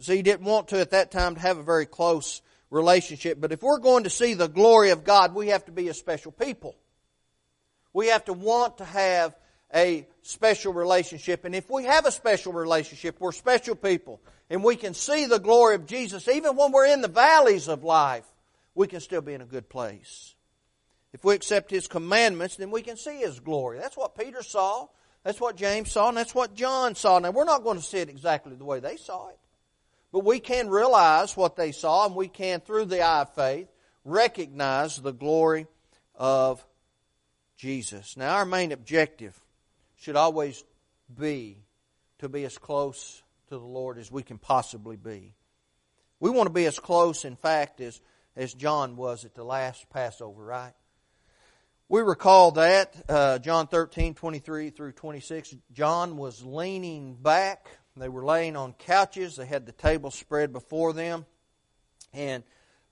So 0.00 0.14
he 0.14 0.22
didn't 0.22 0.46
want 0.46 0.68
to 0.68 0.80
at 0.80 0.92
that 0.92 1.10
time 1.10 1.34
to 1.34 1.40
have 1.40 1.58
a 1.58 1.62
very 1.62 1.84
close 1.84 2.40
relationship. 2.70 3.40
But 3.40 3.50
if 3.50 3.62
we're 3.62 3.80
going 3.80 4.04
to 4.04 4.10
see 4.10 4.34
the 4.34 4.46
glory 4.46 4.90
of 4.90 5.02
God, 5.02 5.34
we 5.34 5.48
have 5.48 5.64
to 5.64 5.72
be 5.72 5.88
a 5.88 5.94
special 5.94 6.30
people. 6.30 6.76
We 7.92 8.06
have 8.08 8.24
to 8.26 8.32
want 8.32 8.78
to 8.78 8.84
have 8.84 9.34
a 9.74 10.06
special 10.22 10.72
relationship. 10.72 11.44
And 11.44 11.54
if 11.54 11.68
we 11.68 11.84
have 11.84 12.06
a 12.06 12.12
special 12.12 12.52
relationship, 12.52 13.16
we're 13.18 13.32
special 13.32 13.74
people, 13.74 14.20
and 14.48 14.62
we 14.62 14.76
can 14.76 14.94
see 14.94 15.26
the 15.26 15.40
glory 15.40 15.74
of 15.74 15.86
Jesus, 15.86 16.28
even 16.28 16.54
when 16.54 16.70
we're 16.70 16.86
in 16.86 17.00
the 17.00 17.08
valleys 17.08 17.66
of 17.66 17.82
life, 17.82 18.24
we 18.74 18.86
can 18.86 19.00
still 19.00 19.20
be 19.20 19.34
in 19.34 19.40
a 19.40 19.46
good 19.46 19.68
place. 19.68 20.36
If 21.18 21.24
we 21.24 21.34
accept 21.34 21.72
His 21.72 21.88
commandments, 21.88 22.54
then 22.54 22.70
we 22.70 22.80
can 22.80 22.96
see 22.96 23.18
His 23.18 23.40
glory. 23.40 23.80
That's 23.80 23.96
what 23.96 24.16
Peter 24.16 24.40
saw. 24.40 24.86
That's 25.24 25.40
what 25.40 25.56
James 25.56 25.90
saw, 25.90 26.10
and 26.10 26.16
that's 26.16 26.32
what 26.32 26.54
John 26.54 26.94
saw. 26.94 27.18
Now, 27.18 27.32
we're 27.32 27.42
not 27.42 27.64
going 27.64 27.76
to 27.76 27.82
see 27.82 27.98
it 27.98 28.08
exactly 28.08 28.54
the 28.54 28.64
way 28.64 28.78
they 28.78 28.96
saw 28.96 29.30
it, 29.30 29.38
but 30.12 30.24
we 30.24 30.38
can 30.38 30.68
realize 30.68 31.36
what 31.36 31.56
they 31.56 31.72
saw, 31.72 32.06
and 32.06 32.14
we 32.14 32.28
can, 32.28 32.60
through 32.60 32.84
the 32.84 33.02
eye 33.02 33.22
of 33.22 33.34
faith, 33.34 33.66
recognize 34.04 34.96
the 34.96 35.12
glory 35.12 35.66
of 36.14 36.64
Jesus. 37.56 38.16
Now, 38.16 38.36
our 38.36 38.46
main 38.46 38.70
objective 38.70 39.36
should 39.96 40.14
always 40.14 40.62
be 41.12 41.58
to 42.20 42.28
be 42.28 42.44
as 42.44 42.58
close 42.58 43.24
to 43.48 43.58
the 43.58 43.66
Lord 43.66 43.98
as 43.98 44.12
we 44.12 44.22
can 44.22 44.38
possibly 44.38 44.96
be. 44.96 45.34
We 46.20 46.30
want 46.30 46.46
to 46.46 46.52
be 46.52 46.66
as 46.66 46.78
close, 46.78 47.24
in 47.24 47.34
fact, 47.34 47.80
as, 47.80 48.00
as 48.36 48.54
John 48.54 48.94
was 48.94 49.24
at 49.24 49.34
the 49.34 49.44
last 49.44 49.90
Passover, 49.90 50.44
right? 50.44 50.74
We 51.90 52.02
recall 52.02 52.52
that, 52.52 52.94
uh, 53.08 53.38
John 53.38 53.66
13, 53.66 54.14
23 54.14 54.70
through 54.70 54.92
26. 54.92 55.56
John 55.72 56.18
was 56.18 56.44
leaning 56.44 57.14
back. 57.14 57.66
They 57.96 58.10
were 58.10 58.24
laying 58.24 58.56
on 58.56 58.74
couches. 58.74 59.36
They 59.36 59.46
had 59.46 59.64
the 59.64 59.72
table 59.72 60.10
spread 60.10 60.52
before 60.52 60.92
them. 60.92 61.24
And 62.12 62.44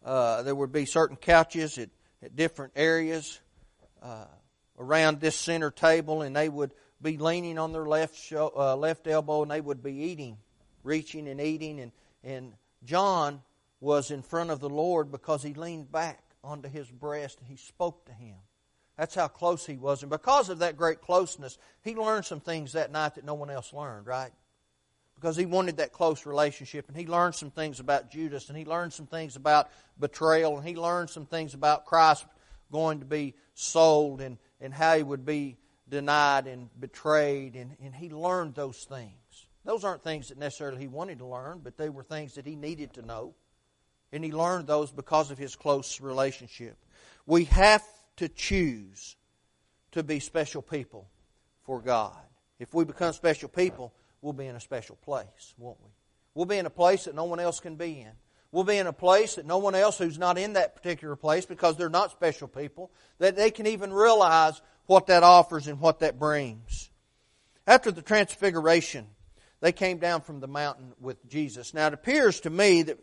uh, 0.04 0.42
there 0.42 0.54
would 0.54 0.72
be 0.72 0.86
certain 0.86 1.16
couches 1.16 1.76
at, 1.76 1.90
at 2.22 2.36
different 2.36 2.72
areas. 2.74 3.38
Uh, 4.02 4.24
around 4.78 5.20
this 5.20 5.36
center 5.36 5.70
table, 5.70 6.22
and 6.22 6.34
they 6.34 6.48
would 6.48 6.72
be 7.00 7.16
leaning 7.18 7.58
on 7.58 7.72
their 7.72 7.86
left 7.86 8.32
uh, 8.32 8.76
left 8.76 9.06
elbow, 9.06 9.42
and 9.42 9.50
they 9.50 9.60
would 9.60 9.82
be 9.82 9.92
eating, 9.92 10.38
reaching 10.82 11.28
and 11.28 11.40
eating. 11.40 11.80
And 11.80 11.92
and 12.22 12.52
John 12.84 13.42
was 13.80 14.10
in 14.10 14.22
front 14.22 14.50
of 14.50 14.60
the 14.60 14.68
Lord 14.68 15.10
because 15.10 15.42
he 15.42 15.54
leaned 15.54 15.90
back 15.90 16.22
onto 16.42 16.68
his 16.68 16.90
breast 16.90 17.38
and 17.40 17.48
he 17.48 17.56
spoke 17.56 18.06
to 18.06 18.12
him. 18.12 18.36
That's 18.96 19.14
how 19.14 19.28
close 19.28 19.66
he 19.66 19.76
was, 19.76 20.02
and 20.02 20.10
because 20.10 20.48
of 20.48 20.60
that 20.60 20.76
great 20.76 21.00
closeness, 21.00 21.58
he 21.82 21.94
learned 21.94 22.24
some 22.24 22.40
things 22.40 22.72
that 22.72 22.90
night 22.90 23.16
that 23.16 23.24
no 23.24 23.34
one 23.34 23.50
else 23.50 23.72
learned. 23.72 24.06
Right? 24.06 24.32
Because 25.14 25.36
he 25.36 25.46
wanted 25.46 25.78
that 25.78 25.92
close 25.92 26.26
relationship, 26.26 26.88
and 26.88 26.96
he 26.96 27.06
learned 27.06 27.34
some 27.34 27.50
things 27.50 27.80
about 27.80 28.10
Judas, 28.10 28.48
and 28.48 28.56
he 28.56 28.64
learned 28.64 28.92
some 28.92 29.06
things 29.06 29.36
about 29.36 29.68
betrayal, 29.98 30.56
and 30.56 30.66
he 30.66 30.76
learned 30.76 31.10
some 31.10 31.26
things 31.26 31.54
about 31.54 31.86
Christ 31.86 32.26
going 32.70 33.00
to 33.00 33.06
be 33.06 33.34
sold 33.54 34.20
and 34.20 34.38
and 34.60 34.72
how 34.72 34.96
he 34.96 35.02
would 35.02 35.24
be 35.24 35.58
denied 35.88 36.46
and 36.46 36.68
betrayed, 36.80 37.54
and, 37.54 37.76
and 37.82 37.94
he 37.94 38.10
learned 38.10 38.54
those 38.54 38.84
things. 38.84 39.12
Those 39.64 39.84
aren't 39.84 40.02
things 40.02 40.28
that 40.28 40.38
necessarily 40.38 40.80
he 40.80 40.88
wanted 40.88 41.18
to 41.18 41.26
learn, 41.26 41.60
but 41.62 41.76
they 41.76 41.88
were 41.88 42.02
things 42.02 42.34
that 42.34 42.46
he 42.46 42.56
needed 42.56 42.94
to 42.94 43.02
know. 43.02 43.34
And 44.12 44.24
he 44.24 44.32
learned 44.32 44.66
those 44.66 44.92
because 44.92 45.30
of 45.30 45.38
his 45.38 45.56
close 45.56 46.00
relationship. 46.00 46.76
We 47.26 47.44
have 47.44 47.82
to 48.16 48.28
choose 48.28 49.16
to 49.92 50.02
be 50.02 50.20
special 50.20 50.62
people 50.62 51.08
for 51.64 51.80
God. 51.80 52.16
If 52.58 52.74
we 52.74 52.84
become 52.84 53.12
special 53.12 53.48
people, 53.48 53.92
we'll 54.22 54.32
be 54.32 54.46
in 54.46 54.56
a 54.56 54.60
special 54.60 54.96
place, 54.96 55.54
won't 55.58 55.78
we? 55.82 55.90
We'll 56.34 56.46
be 56.46 56.58
in 56.58 56.66
a 56.66 56.70
place 56.70 57.04
that 57.04 57.14
no 57.14 57.24
one 57.24 57.40
else 57.40 57.60
can 57.60 57.76
be 57.76 58.00
in. 58.00 58.12
We'll 58.52 58.64
be 58.64 58.78
in 58.78 58.86
a 58.86 58.92
place 58.92 59.34
that 59.34 59.46
no 59.46 59.58
one 59.58 59.74
else 59.74 59.98
who's 59.98 60.18
not 60.18 60.38
in 60.38 60.54
that 60.54 60.76
particular 60.76 61.16
place 61.16 61.44
because 61.44 61.76
they're 61.76 61.88
not 61.88 62.10
special 62.10 62.48
people, 62.48 62.90
that 63.18 63.36
they 63.36 63.50
can 63.50 63.66
even 63.66 63.92
realize 63.92 64.60
what 64.86 65.08
that 65.08 65.22
offers 65.22 65.66
and 65.66 65.80
what 65.80 66.00
that 66.00 66.18
brings. 66.18 66.90
After 67.66 67.90
the 67.90 68.02
transfiguration, 68.02 69.06
they 69.60 69.72
came 69.72 69.98
down 69.98 70.20
from 70.20 70.40
the 70.40 70.46
mountain 70.46 70.92
with 71.00 71.28
Jesus. 71.28 71.74
Now 71.74 71.88
it 71.88 71.94
appears 71.94 72.40
to 72.40 72.50
me 72.50 72.82
that 72.82 72.98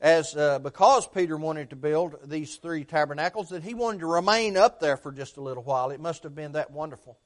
as 0.00 0.36
uh, 0.36 0.58
because 0.58 1.06
Peter 1.08 1.36
wanted 1.36 1.70
to 1.70 1.76
build 1.76 2.16
these 2.24 2.56
three 2.56 2.84
tabernacles, 2.84 3.48
that 3.50 3.62
he 3.62 3.74
wanted 3.74 4.00
to 4.00 4.06
remain 4.06 4.56
up 4.56 4.80
there 4.80 4.96
for 4.96 5.12
just 5.12 5.36
a 5.36 5.40
little 5.40 5.62
while. 5.62 5.90
It 5.90 6.00
must 6.00 6.22
have 6.22 6.34
been 6.34 6.52
that 6.52 6.70
wonderful. 6.70 7.18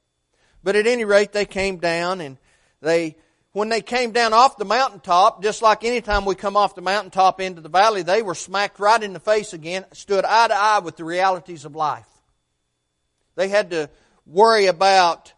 But 0.64 0.76
at 0.76 0.86
any 0.86 1.04
rate, 1.04 1.32
they 1.32 1.44
came 1.44 1.78
down 1.78 2.20
and 2.20 2.38
they 2.80 3.16
when 3.52 3.68
they 3.68 3.82
came 3.82 4.12
down 4.12 4.32
off 4.32 4.56
the 4.56 4.64
mountaintop, 4.64 5.42
just 5.42 5.60
like 5.60 5.84
any 5.84 6.00
time 6.00 6.24
we 6.24 6.34
come 6.34 6.56
off 6.56 6.74
the 6.74 6.80
mountaintop 6.80 7.38
into 7.38 7.60
the 7.60 7.68
valley, 7.68 8.02
they 8.02 8.22
were 8.22 8.34
smacked 8.34 8.80
right 8.80 9.02
in 9.02 9.12
the 9.12 9.20
face 9.20 9.52
again, 9.52 9.84
stood 9.92 10.24
eye 10.24 10.48
to 10.48 10.54
eye 10.54 10.78
with 10.78 10.96
the 10.96 11.04
realities 11.04 11.66
of 11.66 11.76
life. 11.76 12.08
They 13.34 13.48
had 13.48 13.70
to 13.70 13.90
worry 14.24 14.66
about 14.66 15.34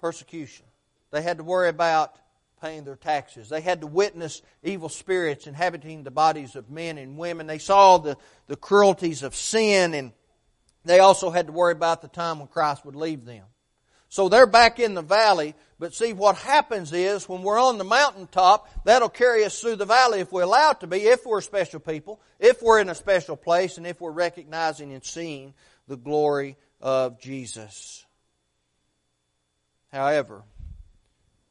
persecution. 0.00 0.64
They 1.10 1.20
had 1.20 1.36
to 1.36 1.44
worry 1.44 1.68
about 1.68 2.14
paying 2.60 2.84
their 2.84 2.96
taxes. 2.96 3.48
They 3.48 3.60
had 3.60 3.80
to 3.80 3.86
witness 3.86 4.42
evil 4.62 4.88
spirits 4.88 5.46
inhabiting 5.46 6.02
the 6.02 6.10
bodies 6.10 6.56
of 6.56 6.70
men 6.70 6.98
and 6.98 7.16
women. 7.16 7.46
They 7.46 7.58
saw 7.58 7.98
the, 7.98 8.16
the 8.46 8.56
cruelties 8.56 9.22
of 9.22 9.34
sin, 9.34 9.94
and 9.94 10.12
they 10.84 10.98
also 10.98 11.30
had 11.30 11.46
to 11.46 11.52
worry 11.52 11.72
about 11.72 12.02
the 12.02 12.08
time 12.08 12.38
when 12.38 12.48
Christ 12.48 12.84
would 12.84 12.96
leave 12.96 13.24
them. 13.24 13.44
So 14.10 14.28
they're 14.28 14.46
back 14.46 14.80
in 14.80 14.94
the 14.94 15.02
valley, 15.02 15.54
but 15.78 15.94
see 15.94 16.14
what 16.14 16.36
happens 16.36 16.92
is 16.92 17.28
when 17.28 17.42
we're 17.42 17.60
on 17.60 17.76
the 17.76 17.84
mountaintop, 17.84 18.68
that'll 18.84 19.10
carry 19.10 19.44
us 19.44 19.60
through 19.60 19.76
the 19.76 19.84
valley 19.84 20.20
if 20.20 20.32
we're 20.32 20.42
allowed 20.42 20.80
to 20.80 20.86
be, 20.86 20.98
if 20.98 21.26
we're 21.26 21.42
special 21.42 21.78
people, 21.78 22.20
if 22.38 22.62
we're 22.62 22.80
in 22.80 22.88
a 22.88 22.94
special 22.94 23.36
place, 23.36 23.76
and 23.76 23.86
if 23.86 24.00
we're 24.00 24.10
recognizing 24.10 24.92
and 24.94 25.04
seeing 25.04 25.52
the 25.88 25.96
glory 25.96 26.56
of 26.80 27.20
Jesus. 27.20 28.06
However, 29.92 30.42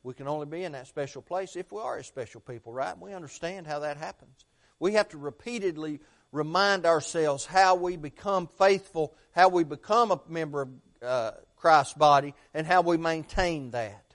we 0.08 0.14
can 0.14 0.30
only 0.30 0.46
be 0.46 0.64
in 0.64 0.72
that 0.72 0.88
special 0.88 1.22
place 1.22 1.58
if 1.58 1.70
we 1.70 1.82
are 1.82 1.98
a 1.98 2.04
special 2.04 2.40
people, 2.40 2.72
right? 2.72 2.98
We 2.98 3.14
understand 3.14 3.68
how 3.68 3.80
that 3.80 3.98
happens. 3.98 4.46
We 4.80 4.94
have 4.94 5.10
to 5.10 5.18
repeatedly 5.18 6.00
remind 6.32 6.86
ourselves 6.86 7.46
how 7.46 7.76
we 7.76 7.98
become 7.98 8.48
faithful, 8.58 9.14
how 9.34 9.50
we 9.50 9.66
become 9.66 10.12
a 10.12 10.22
member 10.30 10.62
of 10.62 10.70
uh, 11.02 11.32
Christ's 11.58 11.96
body 11.96 12.36
and 12.54 12.66
how 12.66 12.84
we 12.84 12.96
maintain 12.96 13.72
that. 13.72 14.06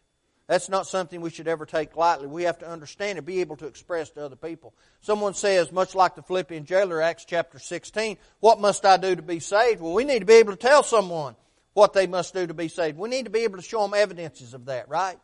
That's 0.46 0.70
not 0.70 0.86
something 0.86 1.20
we 1.20 1.28
should 1.28 1.46
ever 1.46 1.66
take 1.66 1.94
lightly. 1.94 2.26
We 2.26 2.44
have 2.44 2.60
to 2.60 2.68
understand 2.68 3.18
and 3.18 3.26
be 3.26 3.42
able 3.42 3.56
to 3.58 3.66
express 3.66 4.08
to 4.12 4.24
other 4.24 4.36
people. 4.36 4.72
Someone 5.02 5.34
says, 5.34 5.72
much 5.72 5.94
like 5.94 6.14
the 6.14 6.22
Philippian 6.22 6.64
jailer, 6.64 7.02
Acts 7.02 7.26
chapter 7.26 7.58
16, 7.58 8.16
what 8.40 8.58
must 8.58 8.86
I 8.86 8.96
do 8.96 9.14
to 9.14 9.22
be 9.22 9.40
saved? 9.40 9.82
Well, 9.82 9.92
we 9.92 10.04
need 10.04 10.20
to 10.20 10.26
be 10.26 10.34
able 10.34 10.52
to 10.52 10.58
tell 10.58 10.82
someone 10.82 11.36
what 11.74 11.92
they 11.92 12.06
must 12.06 12.32
do 12.32 12.46
to 12.46 12.54
be 12.54 12.68
saved. 12.68 12.96
We 12.96 13.10
need 13.10 13.24
to 13.24 13.30
be 13.30 13.40
able 13.40 13.58
to 13.58 13.62
show 13.62 13.82
them 13.82 13.92
evidences 13.94 14.54
of 14.54 14.64
that, 14.66 14.88
right? 14.88 15.18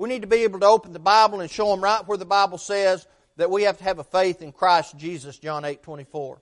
We 0.00 0.08
need 0.08 0.22
to 0.22 0.28
be 0.28 0.44
able 0.44 0.60
to 0.60 0.66
open 0.66 0.94
the 0.94 0.98
Bible 0.98 1.40
and 1.40 1.50
show 1.50 1.68
them 1.68 1.84
right 1.84 2.00
where 2.08 2.16
the 2.16 2.24
Bible 2.24 2.56
says 2.56 3.06
that 3.36 3.50
we 3.50 3.64
have 3.64 3.76
to 3.76 3.84
have 3.84 3.98
a 3.98 4.04
faith 4.04 4.40
in 4.40 4.50
Christ 4.50 4.96
Jesus, 4.96 5.36
John 5.38 5.62
8, 5.62 5.82
24. 5.82 6.40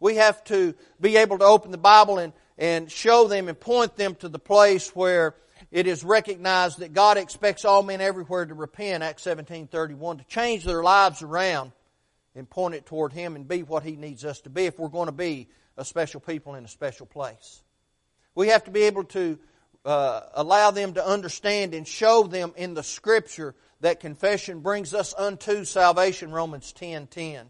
We 0.00 0.14
have 0.14 0.42
to 0.44 0.74
be 0.98 1.18
able 1.18 1.36
to 1.36 1.44
open 1.44 1.70
the 1.70 1.76
Bible 1.76 2.16
and, 2.16 2.32
and 2.56 2.90
show 2.90 3.28
them 3.28 3.48
and 3.48 3.60
point 3.60 3.98
them 3.98 4.14
to 4.20 4.30
the 4.30 4.38
place 4.38 4.96
where 4.96 5.34
it 5.70 5.86
is 5.86 6.02
recognized 6.02 6.78
that 6.78 6.94
God 6.94 7.18
expects 7.18 7.66
all 7.66 7.82
men 7.82 8.00
everywhere 8.00 8.46
to 8.46 8.54
repent, 8.54 9.02
Acts 9.02 9.24
17:31, 9.24 10.20
to 10.20 10.24
change 10.24 10.64
their 10.64 10.82
lives 10.82 11.20
around 11.20 11.72
and 12.34 12.48
point 12.48 12.74
it 12.74 12.86
toward 12.86 13.12
Him 13.12 13.36
and 13.36 13.46
be 13.46 13.64
what 13.64 13.82
He 13.82 13.96
needs 13.96 14.24
us 14.24 14.40
to 14.40 14.48
be 14.48 14.64
if 14.64 14.78
we're 14.78 14.88
going 14.88 15.08
to 15.08 15.12
be 15.12 15.50
a 15.76 15.84
special 15.84 16.20
people 16.20 16.54
in 16.54 16.64
a 16.64 16.68
special 16.68 17.04
place. 17.04 17.62
We 18.34 18.48
have 18.48 18.64
to 18.64 18.70
be 18.70 18.84
able 18.84 19.04
to 19.04 19.38
uh, 19.84 20.20
allow 20.34 20.70
them 20.70 20.94
to 20.94 21.06
understand 21.06 21.74
and 21.74 21.86
show 21.86 22.24
them 22.24 22.52
in 22.56 22.74
the 22.74 22.82
Scripture 22.82 23.54
that 23.80 24.00
confession 24.00 24.60
brings 24.60 24.94
us 24.94 25.14
unto 25.16 25.64
salvation, 25.64 26.32
Romans 26.32 26.72
10 26.72 27.06
10. 27.08 27.46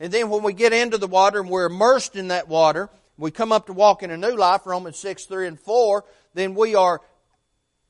And 0.00 0.12
then 0.12 0.30
when 0.30 0.42
we 0.42 0.52
get 0.52 0.72
into 0.72 0.98
the 0.98 1.06
water 1.06 1.40
and 1.40 1.48
we're 1.48 1.66
immersed 1.66 2.16
in 2.16 2.28
that 2.28 2.48
water, 2.48 2.90
we 3.16 3.30
come 3.30 3.52
up 3.52 3.66
to 3.66 3.72
walk 3.72 4.02
in 4.02 4.10
a 4.10 4.16
new 4.16 4.34
life, 4.36 4.66
Romans 4.66 4.98
6 4.98 5.26
3 5.26 5.46
and 5.46 5.60
4, 5.60 6.04
then 6.34 6.54
we 6.54 6.74
are 6.74 7.00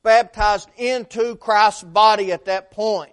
baptized 0.03 0.69
into 0.77 1.35
Christ's 1.35 1.83
body 1.83 2.31
at 2.31 2.45
that 2.45 2.71
point. 2.71 3.11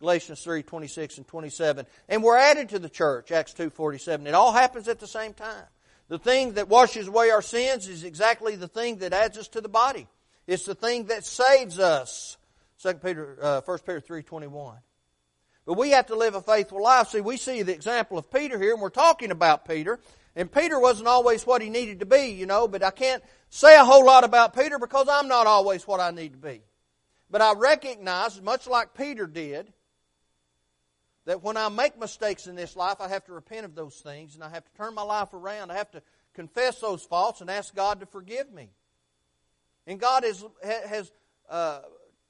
Galatians 0.00 0.42
3, 0.42 0.62
26 0.62 1.18
and 1.18 1.26
27. 1.26 1.86
And 2.10 2.22
we're 2.22 2.36
added 2.36 2.68
to 2.70 2.78
the 2.78 2.90
church, 2.90 3.32
Acts 3.32 3.54
2, 3.54 3.70
47. 3.70 4.26
It 4.26 4.34
all 4.34 4.52
happens 4.52 4.86
at 4.88 4.98
the 4.98 5.06
same 5.06 5.32
time. 5.32 5.64
The 6.08 6.18
thing 6.18 6.52
that 6.54 6.68
washes 6.68 7.08
away 7.08 7.30
our 7.30 7.40
sins 7.40 7.88
is 7.88 8.04
exactly 8.04 8.56
the 8.56 8.68
thing 8.68 8.98
that 8.98 9.14
adds 9.14 9.38
us 9.38 9.48
to 9.48 9.62
the 9.62 9.68
body. 9.70 10.06
It's 10.46 10.64
the 10.64 10.74
thing 10.74 11.06
that 11.06 11.24
saves 11.24 11.78
us. 11.78 12.36
2 12.82 12.94
Peter, 12.94 13.38
uh, 13.40 13.60
1 13.62 13.78
Peter 13.78 14.00
3.21. 14.00 14.78
But 15.66 15.78
we 15.78 15.90
have 15.90 16.06
to 16.06 16.16
live 16.16 16.34
a 16.34 16.42
faithful 16.42 16.82
life. 16.82 17.08
See, 17.08 17.22
we 17.22 17.36
see 17.38 17.62
the 17.62 17.72
example 17.72 18.18
of 18.18 18.30
Peter 18.30 18.58
here, 18.58 18.72
and 18.72 18.82
we're 18.82 18.90
talking 18.90 19.30
about 19.30 19.66
Peter. 19.66 19.98
And 20.36 20.52
Peter 20.52 20.78
wasn't 20.78 21.08
always 21.08 21.46
what 21.46 21.62
he 21.62 21.70
needed 21.70 22.00
to 22.00 22.06
be, 22.06 22.32
you 22.32 22.44
know, 22.44 22.68
but 22.68 22.82
I 22.82 22.90
can't 22.90 23.22
say 23.48 23.78
a 23.78 23.84
whole 23.84 24.04
lot 24.04 24.24
about 24.24 24.54
Peter 24.54 24.78
because 24.78 25.08
I'm 25.08 25.28
not 25.28 25.46
always 25.46 25.86
what 25.86 26.00
I 26.00 26.10
need 26.10 26.32
to 26.32 26.38
be. 26.38 26.62
But 27.30 27.40
I 27.40 27.54
recognize, 27.54 28.40
much 28.42 28.66
like 28.66 28.94
Peter 28.94 29.26
did, 29.26 29.72
that 31.24 31.42
when 31.42 31.56
I 31.56 31.68
make 31.68 31.98
mistakes 31.98 32.46
in 32.46 32.56
this 32.56 32.76
life, 32.76 33.00
I 33.00 33.08
have 33.08 33.24
to 33.26 33.32
repent 33.32 33.64
of 33.64 33.74
those 33.74 33.96
things 33.96 34.34
and 34.34 34.44
I 34.44 34.50
have 34.50 34.64
to 34.64 34.72
turn 34.76 34.94
my 34.94 35.02
life 35.02 35.32
around. 35.32 35.70
I 35.70 35.76
have 35.76 35.90
to 35.92 36.02
confess 36.34 36.80
those 36.80 37.02
faults 37.02 37.40
and 37.40 37.48
ask 37.48 37.74
God 37.74 38.00
to 38.00 38.06
forgive 38.06 38.52
me. 38.52 38.70
And 39.86 40.00
God 40.00 40.24
has, 40.24 40.44
has 40.62 41.12
uh, 41.48 41.80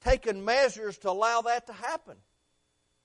taken 0.03 0.43
measures 0.43 0.97
to 0.99 1.09
allow 1.09 1.41
that 1.41 1.67
to 1.67 1.73
happen. 1.73 2.17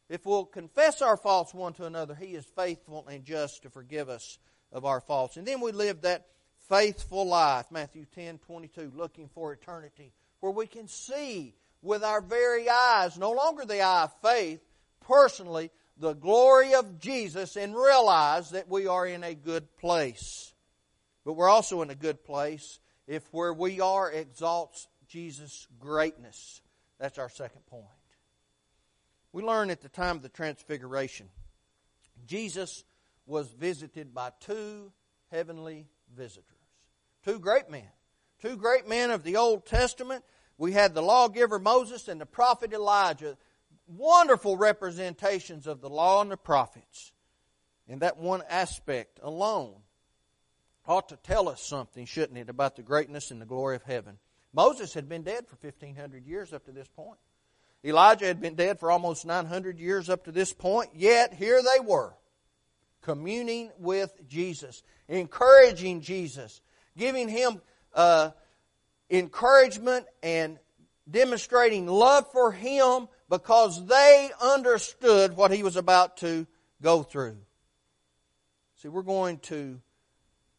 If 0.08 0.26
we'll 0.26 0.44
confess 0.44 1.02
our 1.02 1.16
faults 1.16 1.54
one 1.54 1.72
to 1.74 1.84
another, 1.84 2.14
He 2.14 2.34
is 2.34 2.44
faithful 2.44 3.06
and 3.08 3.24
just 3.24 3.62
to 3.62 3.70
forgive 3.70 4.08
us 4.08 4.38
of 4.72 4.84
our 4.84 5.00
faults. 5.00 5.36
And 5.36 5.46
then 5.46 5.60
we 5.60 5.72
live 5.72 6.02
that 6.02 6.26
faithful 6.68 7.26
life, 7.26 7.66
Matthew 7.70 8.06
10 8.14 8.38
22, 8.38 8.92
looking 8.96 9.28
for 9.28 9.52
eternity, 9.52 10.12
where 10.40 10.52
we 10.52 10.66
can 10.66 10.88
see 10.88 11.54
with 11.82 12.02
our 12.02 12.20
very 12.20 12.68
eyes, 12.68 13.16
no 13.18 13.30
longer 13.30 13.64
the 13.64 13.82
eye 13.82 14.04
of 14.04 14.12
faith, 14.20 14.60
personally, 15.00 15.70
the 15.96 16.14
glory 16.14 16.74
of 16.74 16.98
Jesus 16.98 17.56
and 17.56 17.76
realize 17.76 18.50
that 18.50 18.68
we 18.68 18.86
are 18.86 19.06
in 19.06 19.22
a 19.22 19.34
good 19.34 19.76
place. 19.76 20.52
But 21.24 21.34
we're 21.34 21.48
also 21.48 21.82
in 21.82 21.90
a 21.90 21.94
good 21.94 22.24
place 22.24 22.80
if 23.10 23.26
where 23.32 23.52
we 23.52 23.80
are 23.80 24.08
exalts 24.08 24.86
Jesus' 25.08 25.66
greatness. 25.80 26.62
That's 27.00 27.18
our 27.18 27.28
second 27.28 27.66
point. 27.66 27.84
We 29.32 29.42
learn 29.42 29.68
at 29.70 29.80
the 29.80 29.88
time 29.88 30.14
of 30.14 30.22
the 30.22 30.28
Transfiguration, 30.28 31.28
Jesus 32.24 32.84
was 33.26 33.50
visited 33.50 34.14
by 34.14 34.30
two 34.38 34.92
heavenly 35.32 35.88
visitors. 36.16 36.44
Two 37.24 37.40
great 37.40 37.68
men. 37.68 37.88
Two 38.40 38.56
great 38.56 38.88
men 38.88 39.10
of 39.10 39.24
the 39.24 39.36
Old 39.38 39.66
Testament. 39.66 40.24
We 40.56 40.70
had 40.70 40.94
the 40.94 41.02
lawgiver 41.02 41.58
Moses 41.58 42.06
and 42.06 42.20
the 42.20 42.26
prophet 42.26 42.72
Elijah. 42.72 43.36
Wonderful 43.88 44.56
representations 44.56 45.66
of 45.66 45.80
the 45.80 45.90
law 45.90 46.22
and 46.22 46.30
the 46.30 46.36
prophets. 46.36 47.10
in 47.88 47.98
that 47.98 48.18
one 48.18 48.42
aspect 48.48 49.18
alone 49.20 49.74
ought 50.90 51.08
to 51.10 51.16
tell 51.16 51.48
us 51.48 51.62
something, 51.62 52.04
shouldn't 52.04 52.38
it, 52.38 52.48
about 52.48 52.76
the 52.76 52.82
greatness 52.82 53.30
and 53.30 53.40
the 53.40 53.46
glory 53.46 53.76
of 53.76 53.82
heaven. 53.84 54.18
Moses 54.52 54.92
had 54.92 55.08
been 55.08 55.22
dead 55.22 55.46
for 55.46 55.56
1,500 55.60 56.26
years 56.26 56.52
up 56.52 56.64
to 56.64 56.72
this 56.72 56.88
point. 56.88 57.18
Elijah 57.84 58.26
had 58.26 58.40
been 58.40 58.56
dead 58.56 58.78
for 58.78 58.90
almost 58.90 59.24
900 59.24 59.78
years 59.78 60.10
up 60.10 60.24
to 60.24 60.32
this 60.32 60.52
point, 60.52 60.90
yet 60.94 61.32
here 61.32 61.62
they 61.62 61.80
were 61.80 62.12
communing 63.02 63.70
with 63.78 64.12
Jesus, 64.28 64.82
encouraging 65.08 66.00
Jesus, 66.00 66.60
giving 66.96 67.28
him 67.28 67.62
uh, 67.94 68.30
encouragement 69.08 70.06
and 70.22 70.58
demonstrating 71.10 71.86
love 71.86 72.30
for 72.32 72.52
him 72.52 73.08
because 73.28 73.86
they 73.86 74.30
understood 74.40 75.36
what 75.36 75.50
he 75.50 75.62
was 75.62 75.76
about 75.76 76.18
to 76.18 76.46
go 76.82 77.02
through. 77.02 77.38
See, 78.76 78.88
we're 78.88 79.02
going 79.02 79.38
to 79.38 79.80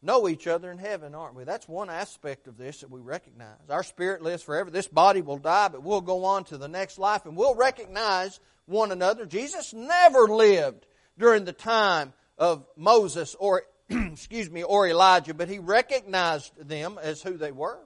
know 0.02 0.28
each 0.28 0.46
other 0.46 0.70
in 0.70 0.78
heaven, 0.78 1.14
aren't 1.14 1.34
we? 1.34 1.44
That's 1.44 1.68
one 1.68 1.88
aspect 1.88 2.48
of 2.48 2.58
this 2.58 2.80
that 2.80 2.90
we 2.90 3.00
recognize. 3.00 3.56
Our 3.70 3.82
spirit 3.82 4.22
lives 4.22 4.42
forever. 4.42 4.70
This 4.70 4.88
body 4.88 5.22
will 5.22 5.38
die, 5.38 5.68
but 5.68 5.82
we'll 5.82 6.00
go 6.00 6.24
on 6.24 6.44
to 6.44 6.58
the 6.58 6.68
next 6.68 6.98
life 6.98 7.24
and 7.24 7.36
we'll 7.36 7.54
recognize 7.54 8.40
one 8.66 8.92
another. 8.92 9.26
Jesus 9.26 9.72
never 9.72 10.26
lived 10.26 10.86
during 11.18 11.44
the 11.44 11.52
time 11.52 12.12
of 12.36 12.66
Moses 12.76 13.36
or, 13.38 13.62
excuse 13.88 14.50
me, 14.50 14.62
or 14.62 14.88
Elijah, 14.88 15.34
but 15.34 15.48
he 15.48 15.58
recognized 15.58 16.52
them 16.68 16.98
as 17.00 17.22
who 17.22 17.36
they 17.36 17.52
were. 17.52 17.78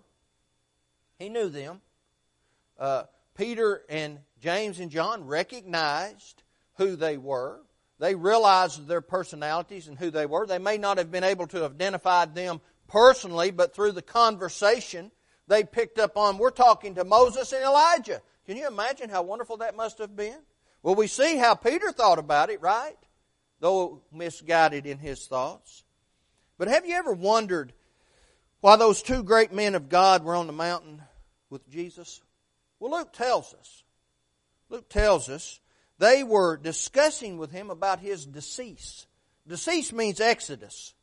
He 1.18 1.28
knew 1.28 1.48
them. 1.48 1.80
Uh, 2.78 3.04
Peter 3.36 3.82
and 3.88 4.18
James 4.40 4.80
and 4.80 4.90
John 4.90 5.24
recognized 5.26 6.42
who 6.76 6.96
they 6.96 7.16
were. 7.16 7.60
They 7.98 8.14
realized 8.14 8.86
their 8.86 9.00
personalities 9.00 9.88
and 9.88 9.98
who 9.98 10.10
they 10.10 10.26
were. 10.26 10.46
They 10.46 10.58
may 10.58 10.76
not 10.76 10.98
have 10.98 11.10
been 11.10 11.24
able 11.24 11.46
to 11.48 11.64
identify 11.64 12.26
them 12.26 12.60
personally, 12.88 13.50
but 13.50 13.74
through 13.74 13.92
the 13.92 14.02
conversation, 14.02 15.10
they 15.48 15.64
picked 15.64 15.98
up 15.98 16.16
on, 16.16 16.38
we're 16.38 16.50
talking 16.50 16.94
to 16.96 17.04
Moses 17.04 17.52
and 17.52 17.64
Elijah. 17.64 18.20
Can 18.46 18.56
you 18.56 18.66
imagine 18.66 19.08
how 19.08 19.22
wonderful 19.22 19.58
that 19.58 19.76
must 19.76 19.98
have 19.98 20.14
been? 20.14 20.38
Well, 20.82 20.94
we 20.94 21.06
see 21.06 21.36
how 21.36 21.54
Peter 21.54 21.90
thought 21.90 22.18
about 22.18 22.50
it, 22.50 22.60
right? 22.60 22.96
though 23.60 24.02
misguided 24.12 24.86
in 24.86 24.98
his 24.98 25.26
thoughts. 25.26 25.84
But 26.58 26.68
have 26.68 26.86
you 26.86 26.94
ever 26.94 27.12
wondered 27.12 27.72
why 28.60 28.76
those 28.76 29.02
two 29.02 29.22
great 29.22 29.52
men 29.52 29.74
of 29.74 29.88
God 29.88 30.24
were 30.24 30.36
on 30.36 30.46
the 30.46 30.52
mountain 30.52 31.02
with 31.50 31.68
Jesus? 31.68 32.20
Well, 32.80 32.92
Luke 32.92 33.12
tells 33.12 33.54
us. 33.54 33.84
Luke 34.68 34.88
tells 34.88 35.28
us 35.28 35.60
they 35.98 36.22
were 36.22 36.56
discussing 36.56 37.38
with 37.38 37.50
him 37.50 37.70
about 37.70 38.00
his 38.00 38.26
decease. 38.26 39.06
Decease 39.46 39.92
means 39.92 40.20
exodus. 40.20 40.94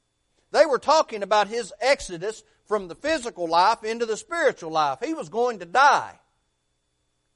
They 0.51 0.65
were 0.65 0.79
talking 0.79 1.23
about 1.23 1.47
his 1.47 1.73
exodus 1.81 2.43
from 2.65 2.87
the 2.87 2.95
physical 2.95 3.47
life 3.47 3.83
into 3.83 4.05
the 4.05 4.17
spiritual 4.17 4.71
life. 4.71 4.99
He 5.03 5.13
was 5.13 5.29
going 5.29 5.59
to 5.59 5.65
die. 5.65 6.19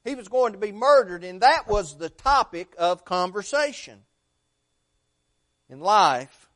He 0.03 0.15
was 0.15 0.27
going 0.27 0.53
to 0.53 0.59
be 0.59 0.71
murdered, 0.71 1.23
and 1.23 1.41
that 1.41 1.67
was 1.67 1.97
the 1.97 2.09
topic 2.09 2.73
of 2.77 3.03
conversation 3.03 4.03
in 5.69 5.79
life, 5.79 6.49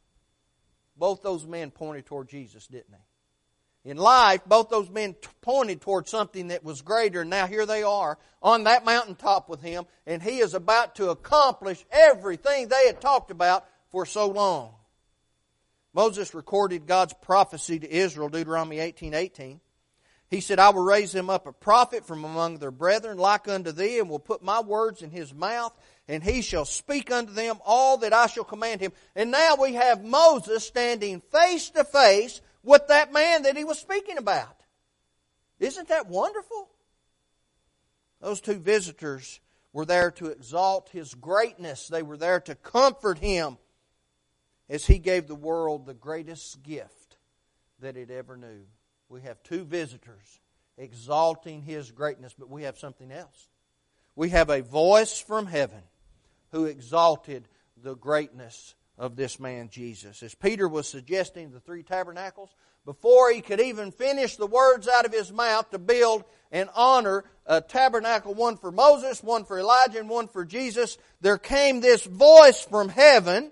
both 0.96 1.22
those 1.22 1.46
men 1.46 1.72
pointed 1.72 2.06
toward 2.06 2.30
Jesus, 2.30 2.68
didn't 2.68 2.92
they? 2.92 2.98
In 3.84 3.98
life, 3.98 4.42
both 4.46 4.70
those 4.70 4.90
men 4.90 5.16
pointed 5.42 5.82
toward 5.82 6.08
something 6.08 6.50
that 6.50 6.64
was 6.64 6.84
greater. 6.84 7.22
And 7.22 7.30
now 7.30 7.48
here 7.48 7.66
they 7.66 7.82
are 7.82 8.20
on 8.42 8.66
that 8.66 8.86
mountaintop 8.86 9.50
with 9.50 9.62
him, 9.62 9.86
and 10.06 10.22
he 10.22 10.40
is 10.40 10.54
about 10.54 10.96
to 10.96 11.10
accomplish 11.10 11.84
everything 11.92 12.68
they 12.68 12.86
had 12.86 13.02
talked 13.02 13.32
about 13.32 13.66
for 13.90 14.06
so 14.06 14.28
long. 14.28 14.74
Moses 15.94 16.34
recorded 16.34 16.86
God's 16.86 17.14
prophecy 17.22 17.80
to 17.80 17.92
Israel, 17.92 18.30
Deuteronomy 18.30 18.80
18, 18.80 19.14
18. 19.14 19.60
He 20.30 20.40
said, 20.40 20.60
I 20.60 20.70
will 20.70 20.84
raise 20.84 21.14
him 21.14 21.30
up 21.30 21.46
a 21.46 21.52
prophet 21.52 22.06
from 22.06 22.24
among 22.24 22.60
their 22.60 22.72
brethren 22.72 23.18
like 23.18 23.50
unto 23.50 23.74
thee, 23.74 24.00
and 24.00 24.10
will 24.10 24.20
put 24.20 24.42
my 24.42 24.62
words 24.62 25.02
in 25.02 25.10
his 25.10 25.34
mouth, 25.34 25.74
and 26.08 26.24
he 26.24 26.42
shall 26.42 26.64
speak 26.64 27.12
unto 27.12 27.34
them 27.34 27.58
all 27.66 27.98
that 27.98 28.14
I 28.14 28.28
shall 28.28 28.46
command 28.46 28.80
him. 28.80 28.94
And 29.16 29.32
now 29.32 29.56
we 29.60 29.74
have 29.74 30.04
Moses 30.04 30.66
standing 30.66 31.20
face 31.20 31.72
to 31.72 31.84
face 31.84 32.40
with 32.64 32.88
that 32.88 33.12
man 33.12 33.44
that 33.44 33.58
he 33.58 33.64
was 33.64 33.80
speaking 33.80 34.18
about. 34.18 34.62
Isn't 35.60 35.90
that 35.90 36.08
wonderful? 36.08 36.70
Those 38.20 38.42
two 38.42 38.60
visitors 38.60 39.40
were 39.74 39.86
there 39.86 40.12
to 40.12 40.28
exalt 40.28 40.90
his 40.90 41.14
greatness. 41.14 41.88
They 41.88 42.04
were 42.04 42.18
there 42.18 42.40
to 42.42 42.56
comfort 42.56 43.20
him 43.20 43.58
as 44.70 44.86
he 44.86 45.00
gave 45.00 45.28
the 45.28 45.36
world 45.36 45.86
the 45.86 45.94
greatest 45.94 46.64
gift 46.64 47.18
that 47.80 47.98
it 47.98 48.12
ever 48.12 48.38
knew. 48.38 48.66
We 49.10 49.22
have 49.22 49.42
two 49.44 49.64
visitors 49.64 50.40
exalting 50.78 51.62
his 51.62 51.92
greatness, 51.92 52.34
but 52.38 52.50
we 52.50 52.64
have 52.64 52.78
something 52.78 53.12
else. 53.12 53.50
We 54.16 54.30
have 54.30 54.50
a 54.50 54.62
voice 54.62 55.20
from 55.20 55.46
heaven 55.46 55.82
who 56.52 56.66
exalted 56.66 57.48
the 57.82 57.96
greatness 57.96 58.76
of 59.02 59.16
this 59.16 59.40
man 59.40 59.68
Jesus. 59.70 60.22
As 60.22 60.36
Peter 60.36 60.70
was 60.70 60.88
suggesting 60.88 61.50
the 61.50 61.60
three 61.60 61.82
tabernacles, 61.82 62.52
before 62.86 63.32
he 63.32 63.42
could 63.42 63.60
even 63.60 63.92
finish 63.92 64.36
the 64.36 64.46
words 64.46 64.88
out 64.88 65.06
of 65.06 65.12
his 65.12 65.34
mouth 65.34 65.72
to 65.72 65.80
build 65.80 66.24
and 66.52 66.70
honor 66.76 67.24
a 67.48 67.62
tabernacle, 67.62 68.36
one 68.36 68.58
for 68.58 68.72
Moses, 68.72 69.24
one 69.24 69.44
for 69.44 69.58
Elijah, 69.58 69.98
and 69.98 70.08
one 70.08 70.28
for 70.28 70.46
Jesus, 70.46 71.00
there 71.20 71.40
came 71.40 71.82
this 71.82 72.06
voice 72.06 72.62
from 72.62 72.90
heaven, 72.90 73.52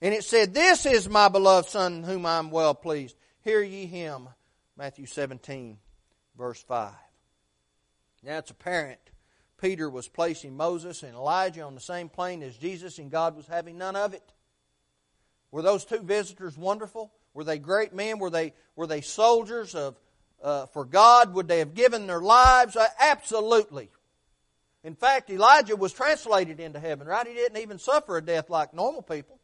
and 0.00 0.14
it 0.14 0.22
said, 0.22 0.54
This 0.54 0.86
is 0.86 1.08
my 1.08 1.28
beloved 1.28 1.68
Son, 1.68 2.04
whom 2.04 2.24
I 2.24 2.38
am 2.38 2.52
well 2.52 2.74
pleased. 2.74 3.16
Hear 3.42 3.60
ye 3.60 3.86
him. 3.86 4.28
Matthew 4.76 5.06
17, 5.06 5.76
verse 6.36 6.62
5. 6.62 6.92
Now 8.22 8.38
it's 8.38 8.52
apparent 8.52 9.00
Peter 9.60 9.90
was 9.90 10.06
placing 10.06 10.56
Moses 10.56 11.02
and 11.02 11.14
Elijah 11.14 11.62
on 11.62 11.74
the 11.74 11.80
same 11.80 12.08
plane 12.08 12.44
as 12.44 12.56
Jesus, 12.56 12.98
and 12.98 13.10
God 13.10 13.36
was 13.36 13.48
having 13.48 13.76
none 13.76 13.96
of 13.96 14.14
it. 14.14 14.22
Were 15.50 15.62
those 15.62 15.84
two 15.84 16.00
visitors 16.00 16.56
wonderful? 16.56 17.12
Were 17.34 17.44
they 17.44 17.58
great 17.58 17.94
men? 17.94 18.18
Were 18.18 18.30
they, 18.30 18.52
were 18.76 18.86
they 18.86 19.00
soldiers 19.00 19.74
of, 19.74 19.98
uh, 20.42 20.66
for 20.66 20.84
God? 20.84 21.34
Would 21.34 21.48
they 21.48 21.60
have 21.60 21.74
given 21.74 22.06
their 22.06 22.20
lives? 22.20 22.76
Uh, 22.76 22.86
absolutely. 23.00 23.90
In 24.84 24.94
fact, 24.94 25.30
Elijah 25.30 25.76
was 25.76 25.92
translated 25.92 26.60
into 26.60 26.78
heaven, 26.78 27.06
right? 27.06 27.26
He 27.26 27.34
didn't 27.34 27.58
even 27.58 27.78
suffer 27.78 28.16
a 28.16 28.24
death 28.24 28.48
like 28.48 28.74
normal 28.74 29.02
people. 29.02 29.38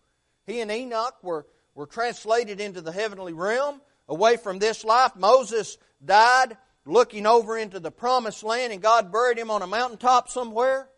He 0.47 0.61
and 0.61 0.71
Enoch 0.71 1.17
were, 1.23 1.47
were 1.75 1.87
translated 1.87 2.61
into 2.61 2.81
the 2.81 2.93
heavenly 2.93 3.33
realm, 3.33 3.81
away 4.09 4.37
from 4.37 4.59
this 4.59 4.85
life. 4.85 5.17
Moses 5.17 5.79
died 6.05 6.57
looking 6.87 7.27
over 7.27 7.57
into 7.57 7.81
the 7.81 7.91
promised 7.91 8.45
land, 8.45 8.73
and 8.73 8.83
God 8.83 9.11
buried 9.11 9.39
him 9.39 9.51
on 9.51 9.63
a 9.63 9.67
mountaintop 9.67 10.29
somewhere. 10.29 10.89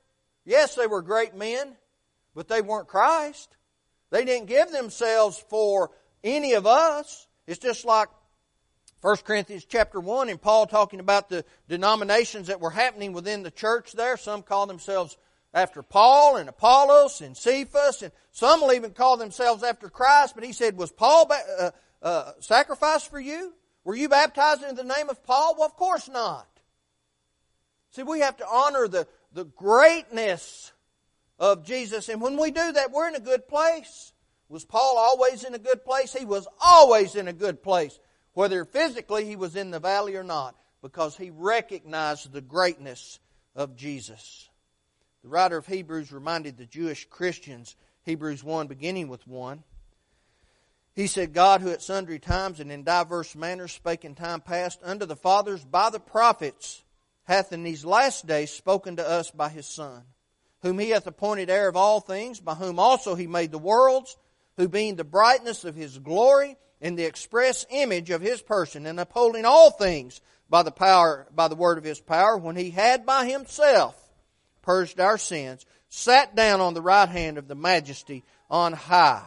Yes, 0.45 0.75
they 0.75 0.87
were 0.87 1.03
great 1.03 1.35
men, 1.35 1.77
but 2.35 2.49
they 2.49 2.61
weren't 2.61 2.89
Christ. 2.89 3.57
They 4.17 4.25
didn't 4.25 4.47
give 4.47 4.73
themselves 4.73 5.45
for 5.51 5.91
any 6.25 6.55
of 6.55 6.67
us. 6.67 7.27
It's 7.47 7.59
just 7.59 7.85
like 7.85 8.09
1 9.03 9.17
Corinthians 9.19 9.67
chapter 9.67 10.01
1 10.01 10.31
and 10.31 10.41
Paul 10.41 10.67
talking 10.67 11.01
about 11.01 11.29
the 11.29 11.45
denominations 11.69 12.47
that 12.47 12.59
were 12.59 12.71
happening 12.71 13.13
within 13.13 13.43
the 13.43 13.51
church 13.51 13.93
there. 13.93 14.17
Some 14.17 14.41
call 14.41 14.67
themselves 14.69 15.19
after 15.53 15.83
Paul 15.83 16.37
and 16.37 16.49
Apollos 16.49 17.21
and 17.21 17.37
Cephas, 17.37 18.01
and 18.01 18.11
some 18.33 18.63
will 18.63 18.73
even 18.73 18.93
call 18.93 19.19
themselves 19.19 19.63
after 19.63 19.91
Christ. 19.91 20.35
But 20.35 20.45
he 20.45 20.55
said, 20.55 20.79
Was 20.79 20.93
Paul 20.93 21.31
uh, 21.31 21.73
uh, 22.01 22.33
sacrificed 22.41 23.11
for 23.11 23.21
you? 23.21 23.53
Were 23.85 23.97
you 23.97 24.09
baptized 24.09 24.63
in 24.63 24.77
the 24.77 24.83
name 24.83 25.11
of 25.11 25.23
Paul? 25.25 25.57
Well, 25.59 25.67
of 25.67 25.77
course 25.77 26.09
not. 26.09 26.49
See, 27.91 28.03
we 28.03 28.21
have 28.21 28.39
to 28.39 28.49
honor 28.49 28.89
the, 28.89 29.07
the 29.35 29.45
greatness 29.45 30.73
of 31.39 31.65
Jesus, 31.65 32.09
and 32.09 32.21
when 32.21 32.39
we 32.39 32.51
do 32.51 32.73
that, 32.73 32.91
we're 32.93 33.09
in 33.09 33.15
a 33.15 33.21
good 33.21 33.47
place. 33.49 34.13
Was 34.49 34.65
Paul 34.65 34.97
always 34.97 35.45
in 35.45 35.55
a 35.55 35.59
good 35.59 35.85
place? 35.85 36.13
He 36.13 36.25
was 36.25 36.47
always 36.61 37.15
in 37.17 37.29
a 37.29 37.33
good 37.33 37.63
place, 37.63 37.99
whether 38.33 38.65
physically 38.65 39.25
he 39.25 39.37
was 39.37 39.57
in 39.57 39.71
the 39.71 39.81
valley 39.81 40.17
or 40.17 40.23
not, 40.23 40.57
because 40.83 41.17
he 41.17 41.31
recognized 41.31 42.33
the 42.33 42.41
greatness 42.41 43.19
of 43.55 43.77
Jesus. 43.77 44.49
The 45.23 45.29
writer 45.29 45.57
of 45.57 45.67
Hebrews 45.67 46.13
reminded 46.13 46.57
the 46.57 46.67
Jewish 46.67 47.09
Christians, 47.09 47.75
Hebrews 48.05 48.45
1, 48.45 48.69
beginning 48.69 49.09
with 49.09 49.27
1. 49.27 49.65
He 50.95 51.09
said, 51.09 51.35
God, 51.35 51.61
who 51.61 51.71
at 51.71 51.83
sundry 51.83 52.19
times 52.19 52.61
and 52.61 52.71
in 52.73 52.85
diverse 52.85 53.35
manners 53.35 53.73
spake 53.73 54.05
in 54.05 54.15
time 54.15 54.41
past 54.41 54.81
unto 54.83 55.05
the 55.05 55.17
fathers 55.17 55.65
by 55.65 55.91
the 55.91 56.01
prophets, 56.01 56.85
hath 57.25 57.53
in 57.53 57.65
these 57.65 57.85
last 57.85 58.27
days 58.27 58.51
spoken 58.51 58.97
to 58.97 59.07
us 59.07 59.31
by 59.31 59.49
his 59.49 59.67
Son, 59.67 60.05
whom 60.67 60.81
he 60.81 60.91
hath 60.91 61.07
appointed 61.07 61.49
heir 61.49 61.69
of 61.69 61.77
all 61.77 62.01
things, 62.01 62.41
by 62.41 62.55
whom 62.55 62.81
also 62.81 63.15
he 63.15 63.29
made 63.29 63.53
the 63.53 63.59
worlds 63.59 64.17
who 64.57 64.69
being 64.69 64.97
the 64.97 65.05
brightness 65.05 65.65
of 65.65 65.77
his 65.77 65.99
glory 65.99 66.57
and 66.81 66.99
the 66.99 67.05
express 67.05 67.65
image 67.71 68.11
of 68.11 68.21
his 68.21 68.43
person, 68.43 68.85
and 68.85 68.99
upholding 68.99 69.45
all 69.45 69.71
things 69.71 70.21
by 70.51 70.65
the 70.65 70.73
power, 70.73 71.27
by 71.33 71.47
the 71.47 71.55
word 71.55 71.79
of 71.79 71.85
his 71.85 72.01
power, 72.01 72.37
when 72.37 72.57
he 72.57 72.71
had 72.71 73.07
by 73.07 73.27
himself 73.27 73.97
purged 74.63 74.99
our 74.99 75.19
sins, 75.19 75.65
sat 75.89 76.35
down 76.35 76.61
on 76.61 76.75
the 76.75 76.83
right 76.83 77.09
hand 77.09 77.39
of 77.39 77.47
the 77.47 77.55
majesty 77.55 78.25
on 78.51 78.73
high. 78.73 79.23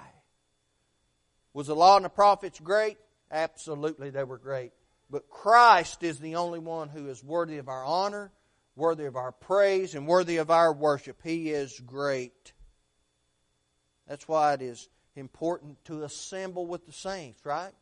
Was 1.54 1.68
the 1.68 1.76
law 1.76 1.96
and 1.96 2.06
the 2.06 2.10
prophets 2.10 2.60
great? 2.60 2.98
Absolutely, 3.32 4.10
they 4.10 4.26
were 4.26 4.38
great. 4.38 4.72
But 5.10 5.30
Christ 5.30 6.04
is 6.04 6.20
the 6.20 6.36
only 6.36 6.60
one 6.60 6.90
who 6.90 7.08
is 7.08 7.24
worthy 7.24 7.58
of 7.58 7.70
our 7.70 7.86
honor, 7.86 8.32
worthy 8.80 9.06
of 9.06 9.16
our 9.16 9.32
praise, 9.32 9.94
and 9.94 10.08
worthy 10.08 10.38
of 10.38 10.50
our 10.50 10.74
worship. 10.74 11.20
He 11.24 11.52
is 11.52 11.80
great. 11.86 12.54
That's 14.08 14.28
why 14.28 14.54
it 14.54 14.62
is 14.62 14.90
important 15.16 15.84
to 15.86 16.04
assemble 16.04 16.66
with 16.66 16.86
the 16.86 16.92
saints, 16.92 17.46
right? 17.46 17.74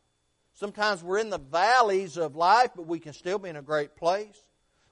Sometimes 0.54 1.02
we're 1.02 1.18
in 1.18 1.30
the 1.30 1.38
valleys 1.38 2.16
of 2.16 2.34
life, 2.34 2.72
but 2.74 2.86
we 2.86 2.98
can 2.98 3.12
still 3.12 3.38
be 3.38 3.48
in 3.48 3.56
a 3.56 3.62
great 3.62 3.96
place. 3.96 4.44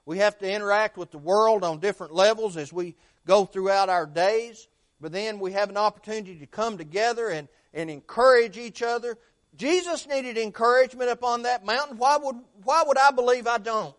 We 0.05 0.19
have 0.19 0.37
to 0.39 0.49
interact 0.49 0.97
with 0.97 1.11
the 1.11 1.17
world 1.17 1.65
on 1.65 1.79
different 1.79 2.13
levels 2.13 2.55
as 2.55 2.71
we 2.71 2.95
go 3.25 3.43
throughout 3.43 3.89
our 3.89 4.05
days, 4.05 4.69
but 5.01 5.11
then 5.11 5.39
we 5.39 5.51
have 5.51 5.69
an 5.69 5.75
opportunity 5.75 6.39
to 6.39 6.47
come 6.47 6.77
together 6.77 7.27
and, 7.27 7.49
and 7.73 7.89
encourage 7.89 8.57
each 8.57 8.81
other. 8.81 9.17
Jesus 9.57 10.07
needed 10.07 10.37
encouragement 10.37 11.09
upon 11.09 11.41
that 11.41 11.65
mountain. 11.65 11.97
Why 11.97 12.15
would, 12.15 12.37
why 12.63 12.83
would 12.87 12.97
I 12.97 13.11
believe 13.11 13.45
I 13.45 13.57
don't? 13.57 13.96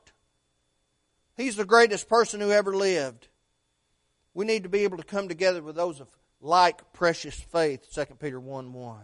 He's 1.39 1.55
the 1.55 1.65
greatest 1.65 2.09
person 2.09 2.41
who 2.41 2.51
ever 2.51 2.77
lived. 2.77 3.29
We 4.35 4.45
need 4.45 4.65
to 4.65 4.69
be 4.69 4.81
able 4.81 4.99
to 4.99 5.05
come 5.05 5.29
together 5.29 5.63
with 5.63 5.77
those 5.77 6.01
of 6.01 6.09
like 6.41 6.93
precious 6.93 7.35
faith, 7.35 7.89
2 7.95 8.17
Peter 8.17 8.41
1 8.41 8.73
1. 8.73 8.99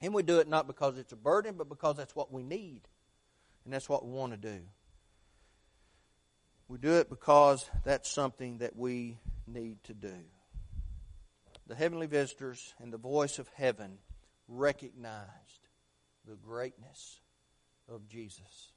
And 0.00 0.14
we 0.14 0.22
do 0.22 0.38
it 0.38 0.48
not 0.48 0.68
because 0.68 0.96
it's 0.96 1.12
a 1.12 1.16
burden, 1.16 1.56
but 1.58 1.68
because 1.68 1.96
that's 1.96 2.14
what 2.14 2.32
we 2.32 2.44
need. 2.44 2.82
And 3.64 3.74
that's 3.74 3.88
what 3.88 4.06
we 4.06 4.12
want 4.12 4.32
to 4.32 4.38
do. 4.38 4.60
We 6.68 6.78
do 6.78 6.98
it 6.98 7.10
because 7.10 7.68
that's 7.84 8.08
something 8.08 8.58
that 8.58 8.76
we 8.76 9.18
need 9.46 9.82
to 9.84 9.94
do. 9.94 10.14
The 11.66 11.74
heavenly 11.74 12.06
visitors 12.06 12.74
and 12.80 12.92
the 12.92 12.98
voice 12.98 13.38
of 13.40 13.48
heaven 13.56 13.98
recognized 14.46 15.68
the 16.28 16.36
greatness 16.36 17.20
of 17.88 18.06
Jesus. 18.08 18.72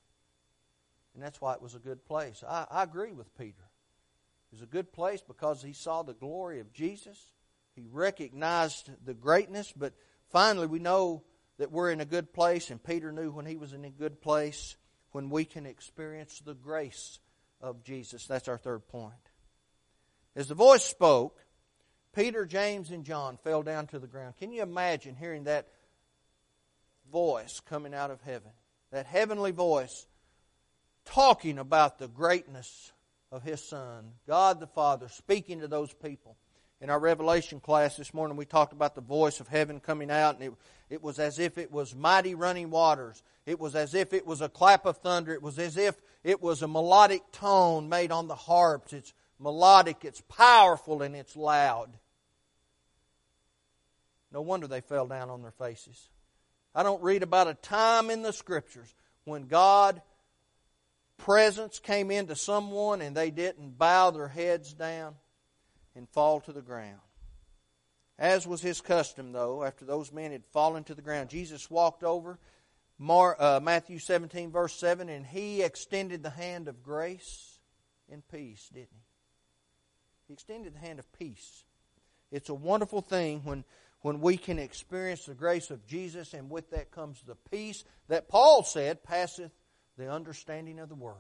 And 1.18 1.26
that's 1.26 1.42
why 1.42 1.54
it 1.54 1.62
was 1.62 1.76
a 1.76 1.80
good 1.80 2.06
place. 2.06 2.46
I, 2.48 2.68
I 2.72 2.84
agree 2.84 3.12
with 3.12 3.36
Peter. 3.38 3.66
It 4.52 4.56
was 4.56 4.62
a 4.62 4.68
good 4.68 4.94
place 4.94 5.22
because 5.28 5.62
he 5.62 5.74
saw 5.74 6.04
the 6.04 6.14
glory 6.14 6.62
of 6.62 6.72
Jesus 6.72 7.18
he 7.78 7.86
recognized 7.92 8.90
the 9.06 9.14
greatness, 9.14 9.72
but 9.72 9.94
finally 10.32 10.66
we 10.66 10.80
know 10.80 11.24
that 11.60 11.72
we're 11.72 11.92
in 11.92 12.02
a 12.02 12.06
good 12.06 12.34
place, 12.34 12.72
and 12.72 12.84
Peter 12.84 13.12
knew 13.12 13.30
when 13.30 13.46
he 13.46 13.56
was 13.56 13.72
in 13.72 13.86
a 13.86 13.92
good 13.92 14.20
place 14.20 14.76
when 15.12 15.30
we 15.30 15.46
can 15.46 15.68
experience 15.68 16.42
the 16.44 16.56
grace 16.56 17.20
of 17.62 17.84
Jesus. 17.84 18.26
That's 18.26 18.48
our 18.48 18.58
third 18.58 18.88
point. 18.88 19.14
As 20.36 20.48
the 20.48 20.56
voice 20.56 20.84
spoke, 20.84 21.40
Peter, 22.16 22.48
James, 22.48 22.90
and 22.90 23.06
John 23.06 23.38
fell 23.38 23.62
down 23.62 23.86
to 23.88 24.00
the 24.00 24.08
ground. 24.08 24.38
Can 24.38 24.52
you 24.52 24.64
imagine 24.64 25.16
hearing 25.16 25.44
that 25.44 25.68
voice 27.12 27.60
coming 27.60 27.94
out 27.94 28.10
of 28.10 28.22
heaven? 28.22 28.52
That 28.92 29.06
heavenly 29.06 29.52
voice 29.52 30.08
talking 31.08 31.58
about 31.58 31.98
the 31.98 32.08
greatness 32.08 32.92
of 33.32 33.44
His 33.44 33.64
Son, 33.64 34.12
God 34.28 34.60
the 34.60 34.68
Father, 34.68 35.10
speaking 35.10 35.62
to 35.62 35.68
those 35.68 35.94
people. 35.94 36.38
In 36.80 36.92
our 36.92 37.00
Revelation 37.00 37.60
class 37.60 37.98
this 37.98 38.14
morning, 38.14 38.38
we 38.38 38.46
talked 38.46 38.72
about 38.72 38.94
the 38.94 39.02
voice 39.02 39.40
of 39.40 39.48
heaven 39.48 39.80
coming 39.80 40.12
out, 40.12 40.36
and 40.36 40.44
it, 40.44 40.54
it 40.92 41.02
was 41.02 41.18
as 41.18 41.40
if 41.40 41.58
it 41.58 41.72
was 41.72 41.96
mighty 41.96 42.36
running 42.36 42.70
waters. 42.70 43.24
It 43.48 43.60
was 43.60 43.76
as 43.76 43.96
if 43.96 44.14
it 44.14 44.28
was 44.28 44.42
a 44.42 44.50
clap 44.50 44.86
of 44.86 44.98
thunder. 44.98 45.34
It 45.34 45.42
was 45.42 45.58
as 45.58 45.76
if 45.76 45.96
it 46.24 46.42
was 46.42 46.62
a 46.62 46.68
melodic 46.68 47.24
tone 47.32 47.90
made 47.90 48.12
on 48.12 48.28
the 48.28 48.36
harps. 48.36 48.94
It's 48.94 49.14
melodic, 49.40 50.06
it's 50.06 50.22
powerful, 50.22 51.02
and 51.02 51.16
it's 51.16 51.36
loud. 51.36 51.98
No 54.32 54.42
wonder 54.42 54.68
they 54.68 54.82
fell 54.82 55.08
down 55.08 55.32
on 55.32 55.42
their 55.42 55.52
faces. 55.52 56.10
I 56.76 56.84
don't 56.84 57.02
read 57.02 57.24
about 57.24 57.48
a 57.48 57.56
time 57.56 58.12
in 58.12 58.22
the 58.22 58.34
Scriptures 58.34 58.94
when 59.24 59.48
God 59.48 60.02
presence 61.18 61.80
came 61.80 62.12
into 62.12 62.36
someone 62.36 63.02
and 63.02 63.16
they 63.16 63.32
didn't 63.32 63.78
bow 63.78 64.12
their 64.12 64.28
heads 64.28 64.74
down 64.74 65.16
and 65.96 66.08
fall 66.10 66.40
to 66.42 66.54
the 66.54 66.62
ground. 66.62 67.00
As 68.20 68.48
was 68.48 68.62
his 68.62 68.82
custom, 68.82 69.32
though, 69.32 69.64
after 69.64 69.86
those 69.86 70.12
men 70.12 70.32
had 70.32 70.46
fallen 70.46 70.84
to 70.86 70.96
the 70.96 71.02
ground, 71.02 71.30
Jesus 71.30 71.70
walked 71.70 72.04
over, 72.04 72.40
Mar, 72.98 73.36
uh, 73.40 73.60
Matthew 73.62 74.00
17, 74.00 74.52
verse 74.52 74.74
7, 74.74 75.08
and 75.08 75.26
he 75.26 75.62
extended 75.62 76.24
the 76.24 76.32
hand 76.32 76.68
of 76.68 76.82
grace 76.82 77.60
and 78.12 78.28
peace, 78.28 78.70
didn't 78.74 78.90
he? 78.92 79.04
He 80.28 80.34
extended 80.34 80.74
the 80.74 80.80
hand 80.80 80.98
of 80.98 81.12
peace. 81.14 81.64
It's 82.32 82.50
a 82.50 82.56
wonderful 82.56 83.02
thing 83.02 83.42
when, 83.44 83.64
when 84.02 84.20
we 84.20 84.36
can 84.36 84.58
experience 84.58 85.26
the 85.26 85.36
grace 85.36 85.70
of 85.70 85.86
Jesus, 85.86 86.34
and 86.34 86.50
with 86.50 86.72
that 86.72 86.90
comes 86.90 87.22
the 87.22 87.36
peace 87.52 87.84
that 88.08 88.28
Paul 88.28 88.64
said 88.64 89.04
passeth 89.04 89.52
the 89.98 90.12
understanding 90.12 90.80
of 90.80 90.90
the 90.90 90.96
world, 90.96 91.18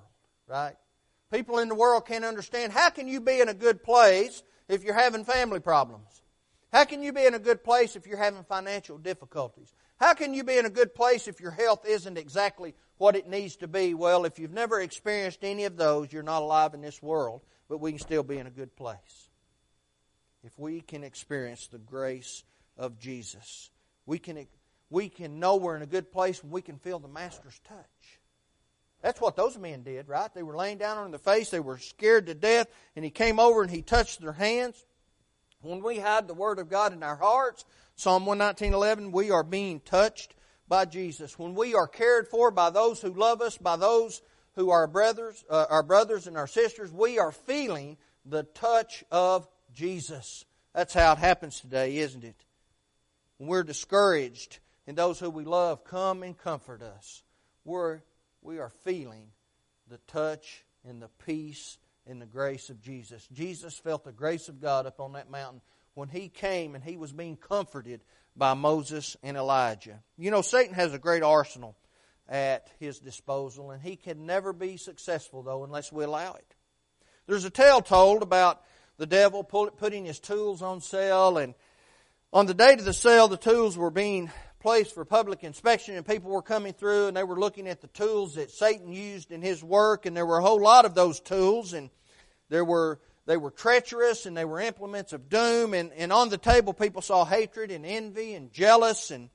right? 0.47 0.75
People 1.31 1.59
in 1.59 1.67
the 1.67 1.75
world 1.75 2.05
can't 2.05 2.23
understand. 2.23 2.71
How 2.71 2.89
can 2.89 3.07
you 3.07 3.19
be 3.19 3.41
in 3.41 3.49
a 3.49 3.53
good 3.53 3.83
place 3.83 4.43
if 4.69 4.83
you're 4.83 4.93
having 4.93 5.25
family 5.25 5.59
problems? 5.59 6.21
How 6.71 6.85
can 6.85 7.01
you 7.01 7.13
be 7.13 7.25
in 7.25 7.33
a 7.33 7.39
good 7.39 7.63
place 7.63 7.95
if 7.95 8.05
you're 8.05 8.17
having 8.17 8.43
financial 8.43 8.97
difficulties? 8.97 9.73
How 9.99 10.13
can 10.13 10.33
you 10.33 10.43
be 10.43 10.57
in 10.57 10.65
a 10.65 10.69
good 10.69 10.93
place 10.93 11.27
if 11.27 11.39
your 11.39 11.51
health 11.51 11.85
isn't 11.87 12.17
exactly 12.17 12.75
what 12.97 13.15
it 13.15 13.27
needs 13.27 13.55
to 13.57 13.67
be? 13.67 13.93
Well, 13.93 14.25
if 14.25 14.37
you've 14.37 14.53
never 14.53 14.79
experienced 14.81 15.43
any 15.43 15.65
of 15.65 15.75
those, 15.75 16.13
you're 16.13 16.23
not 16.23 16.43
alive 16.43 16.73
in 16.73 16.81
this 16.81 17.01
world, 17.01 17.41
but 17.67 17.79
we 17.79 17.91
can 17.91 17.99
still 17.99 18.23
be 18.23 18.37
in 18.37 18.47
a 18.47 18.51
good 18.51 18.75
place. 18.75 19.29
If 20.43 20.57
we 20.59 20.81
can 20.81 21.03
experience 21.03 21.67
the 21.67 21.79
grace 21.79 22.43
of 22.77 22.99
Jesus, 22.99 23.71
we 24.05 24.19
can, 24.19 24.45
we 24.89 25.09
can 25.09 25.39
know 25.39 25.55
we're 25.55 25.75
in 25.75 25.81
a 25.81 25.87
good 25.87 26.11
place 26.11 26.43
when 26.43 26.51
we 26.51 26.61
can 26.61 26.77
feel 26.77 26.99
the 26.99 27.07
Master's 27.07 27.59
touch. 27.67 28.16
That's 29.01 29.21
what 29.21 29.35
those 29.35 29.57
men 29.57 29.83
did, 29.83 30.07
right? 30.07 30.33
They 30.33 30.43
were 30.43 30.55
laying 30.55 30.77
down 30.77 30.97
on 30.97 31.11
their 31.11 31.19
face, 31.19 31.49
they 31.49 31.59
were 31.59 31.77
scared 31.77 32.27
to 32.27 32.33
death, 32.33 32.67
and 32.95 33.05
he 33.05 33.11
came 33.11 33.39
over 33.39 33.61
and 33.61 33.71
he 33.71 33.81
touched 33.81 34.21
their 34.21 34.33
hands. 34.33 34.85
When 35.61 35.81
we 35.81 35.99
hide 35.99 36.27
the 36.27 36.33
Word 36.33 36.59
of 36.59 36.69
God 36.69 36.93
in 36.93 37.03
our 37.03 37.15
hearts, 37.15 37.65
Psalm 37.95 38.25
119.11, 38.25 39.11
we 39.11 39.31
are 39.31 39.43
being 39.43 39.79
touched 39.79 40.35
by 40.67 40.85
Jesus. 40.85 41.37
When 41.39 41.55
we 41.55 41.73
are 41.73 41.87
cared 41.87 42.27
for 42.27 42.51
by 42.51 42.69
those 42.69 43.01
who 43.01 43.11
love 43.11 43.41
us, 43.41 43.57
by 43.57 43.75
those 43.75 44.21
who 44.55 44.69
are 44.69 44.87
brothers, 44.87 45.43
uh, 45.49 45.65
our 45.69 45.83
brothers 45.83 46.27
and 46.27 46.37
our 46.37 46.47
sisters, 46.47 46.91
we 46.91 47.19
are 47.19 47.31
feeling 47.31 47.97
the 48.25 48.43
touch 48.43 49.03
of 49.11 49.47
Jesus. 49.73 50.45
That's 50.73 50.93
how 50.93 51.13
it 51.13 51.19
happens 51.19 51.59
today, 51.59 51.97
isn't 51.97 52.23
it? 52.23 52.43
When 53.37 53.49
we're 53.49 53.63
discouraged 53.63 54.59
and 54.85 54.97
those 54.97 55.19
who 55.19 55.29
we 55.29 55.43
love 55.43 55.83
come 55.83 56.23
and 56.23 56.37
comfort 56.37 56.81
us, 56.81 57.23
we're, 57.65 58.01
we 58.47 58.59
are 58.59 58.69
feeling 58.85 59.27
the 59.89 59.99
touch 60.07 60.63
and 60.87 61.01
the 61.01 61.09
peace 61.25 61.77
and 62.05 62.21
the 62.21 62.25
grace 62.25 62.69
of 62.69 62.81
Jesus. 62.81 63.27
Jesus 63.33 63.77
felt 63.77 64.05
the 64.05 64.13
grace 64.13 64.47
of 64.47 64.61
God 64.61 64.85
up 64.85 65.01
on 65.01 65.11
that 65.13 65.29
mountain 65.29 65.59
when 65.95 66.07
he 66.07 66.29
came 66.29 66.73
and 66.73 66.81
he 66.81 66.95
was 66.95 67.11
being 67.11 67.35
comforted 67.35 68.05
by 68.37 68.53
Moses 68.53 69.17
and 69.21 69.35
Elijah. 69.35 70.01
You 70.17 70.31
know, 70.31 70.41
Satan 70.41 70.75
has 70.75 70.93
a 70.93 70.97
great 70.97 71.23
arsenal 71.23 71.75
at 72.29 72.69
his 72.79 72.99
disposal, 72.99 73.71
and 73.71 73.81
he 73.81 73.97
can 73.97 74.25
never 74.25 74.53
be 74.53 74.77
successful, 74.77 75.43
though, 75.43 75.65
unless 75.65 75.91
we 75.91 76.05
allow 76.05 76.35
it. 76.35 76.55
There's 77.27 77.43
a 77.43 77.49
tale 77.49 77.81
told 77.81 78.23
about 78.23 78.61
the 78.95 79.05
devil 79.05 79.43
putting 79.43 80.05
his 80.05 80.21
tools 80.21 80.61
on 80.61 80.79
sale, 80.79 81.37
and 81.37 81.53
on 82.31 82.45
the 82.45 82.53
date 82.53 82.79
of 82.79 82.85
the 82.85 82.93
sale, 82.93 83.27
the 83.27 83.35
tools 83.35 83.77
were 83.77 83.91
being 83.91 84.31
placed 84.67 84.93
for 84.93 85.05
public 85.05 85.45
inspection, 85.45 85.95
and 85.95 86.05
people 86.05 86.29
were 86.29 86.41
coming 86.41 86.73
through 86.73 87.07
and 87.07 87.15
they 87.15 87.23
were 87.23 87.39
looking 87.39 87.69
at 87.69 87.79
the 87.79 87.87
tools 87.87 88.35
that 88.35 88.51
Satan 88.51 88.91
used 88.91 89.31
in 89.31 89.41
his 89.41 89.63
work, 89.63 90.05
and 90.05 90.13
there 90.13 90.25
were 90.25 90.39
a 90.39 90.41
whole 90.41 90.61
lot 90.61 90.83
of 90.83 90.93
those 90.93 91.21
tools, 91.21 91.71
and 91.71 91.89
there 92.49 92.65
were 92.65 92.99
they 93.25 93.37
were 93.37 93.49
treacherous 93.49 94.25
and 94.25 94.35
they 94.35 94.43
were 94.43 94.59
implements 94.59 95.13
of 95.13 95.29
doom. 95.29 95.73
And, 95.73 95.93
and 95.93 96.11
on 96.11 96.27
the 96.27 96.37
table, 96.37 96.73
people 96.73 97.01
saw 97.01 97.23
hatred 97.23 97.71
and 97.71 97.85
envy 97.85 98.33
and 98.33 98.51
jealous 98.51 99.09
and 99.09 99.29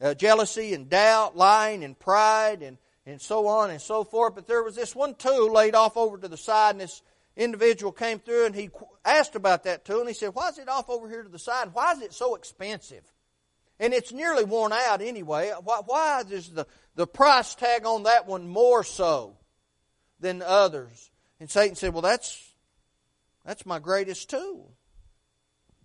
uh, 0.00 0.14
jealousy 0.14 0.72
and 0.72 0.88
doubt, 0.88 1.36
lying 1.36 1.84
and 1.84 1.98
pride 1.98 2.62
and, 2.62 2.78
and 3.04 3.20
so 3.20 3.48
on 3.48 3.68
and 3.68 3.80
so 3.80 4.04
forth. 4.04 4.34
But 4.34 4.46
there 4.46 4.62
was 4.62 4.74
this 4.74 4.96
one 4.96 5.16
tool 5.16 5.52
laid 5.52 5.74
off 5.74 5.98
over 5.98 6.16
to 6.16 6.28
the 6.28 6.38
side, 6.38 6.70
and 6.70 6.80
this 6.80 7.02
individual 7.36 7.92
came 7.92 8.20
through 8.20 8.46
and 8.46 8.54
he 8.54 8.70
asked 9.04 9.36
about 9.36 9.64
that 9.64 9.84
tool, 9.84 10.00
and 10.00 10.08
he 10.08 10.14
said, 10.14 10.34
"Why 10.34 10.48
is 10.48 10.56
it 10.56 10.70
off 10.70 10.88
over 10.88 11.10
here 11.10 11.24
to 11.24 11.28
the 11.28 11.38
side? 11.38 11.74
Why 11.74 11.92
is 11.92 12.00
it 12.00 12.14
so 12.14 12.36
expensive?" 12.36 13.11
And 13.80 13.92
it's 13.92 14.12
nearly 14.12 14.44
worn 14.44 14.72
out 14.72 15.00
anyway. 15.00 15.52
Why, 15.62 15.80
why 15.84 16.22
is 16.30 16.50
the, 16.50 16.66
the 16.94 17.06
price 17.06 17.54
tag 17.54 17.84
on 17.84 18.04
that 18.04 18.26
one 18.26 18.48
more 18.48 18.84
so 18.84 19.36
than 20.20 20.42
others? 20.42 21.10
And 21.40 21.50
Satan 21.50 21.74
said, 21.74 21.92
Well, 21.92 22.02
that's 22.02 22.52
that's 23.44 23.66
my 23.66 23.78
greatest 23.78 24.30
tool. 24.30 24.72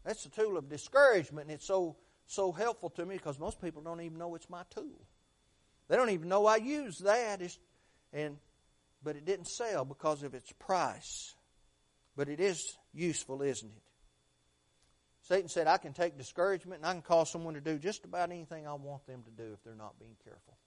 That's 0.03 0.23
the 0.23 0.29
tool 0.29 0.57
of 0.57 0.69
discouragement, 0.69 1.47
and 1.47 1.55
it's 1.55 1.65
so 1.65 1.97
so 2.27 2.51
helpful 2.51 2.89
to 2.91 3.05
me 3.05 3.15
because 3.15 3.39
most 3.39 3.61
people 3.61 3.81
don't 3.81 4.01
even 4.01 4.17
know 4.17 4.35
it's 4.35 4.49
my 4.49 4.63
tool. 4.75 5.07
They 5.87 5.95
don't 5.95 6.09
even 6.09 6.29
know 6.29 6.45
I 6.45 6.57
use 6.57 6.99
that. 6.99 7.41
It's, 7.41 7.57
and 8.13 8.37
but 9.03 9.15
it 9.15 9.25
didn't 9.25 9.47
sell 9.47 9.85
because 9.85 10.23
of 10.23 10.33
its 10.33 10.51
price. 10.53 11.33
But 12.15 12.29
it 12.29 12.39
is 12.39 12.77
useful, 12.93 13.41
isn't 13.41 13.69
it? 13.69 13.83
Satan 15.27 15.49
said, 15.49 15.67
I 15.67 15.75
can 15.75 15.91
take 15.91 16.17
discouragement 16.17 16.79
and 16.79 16.89
I 16.89 16.93
can 16.93 17.01
cause 17.01 17.29
someone 17.29 17.55
to 17.55 17.61
do 17.61 17.77
just 17.77 18.05
about 18.05 18.31
anything 18.31 18.65
I 18.65 18.73
want 18.75 19.05
them 19.07 19.23
to 19.23 19.31
do 19.31 19.51
if 19.53 19.61
they're 19.61 19.75
not 19.75 19.99
being 19.99 20.15
careful. 20.23 20.57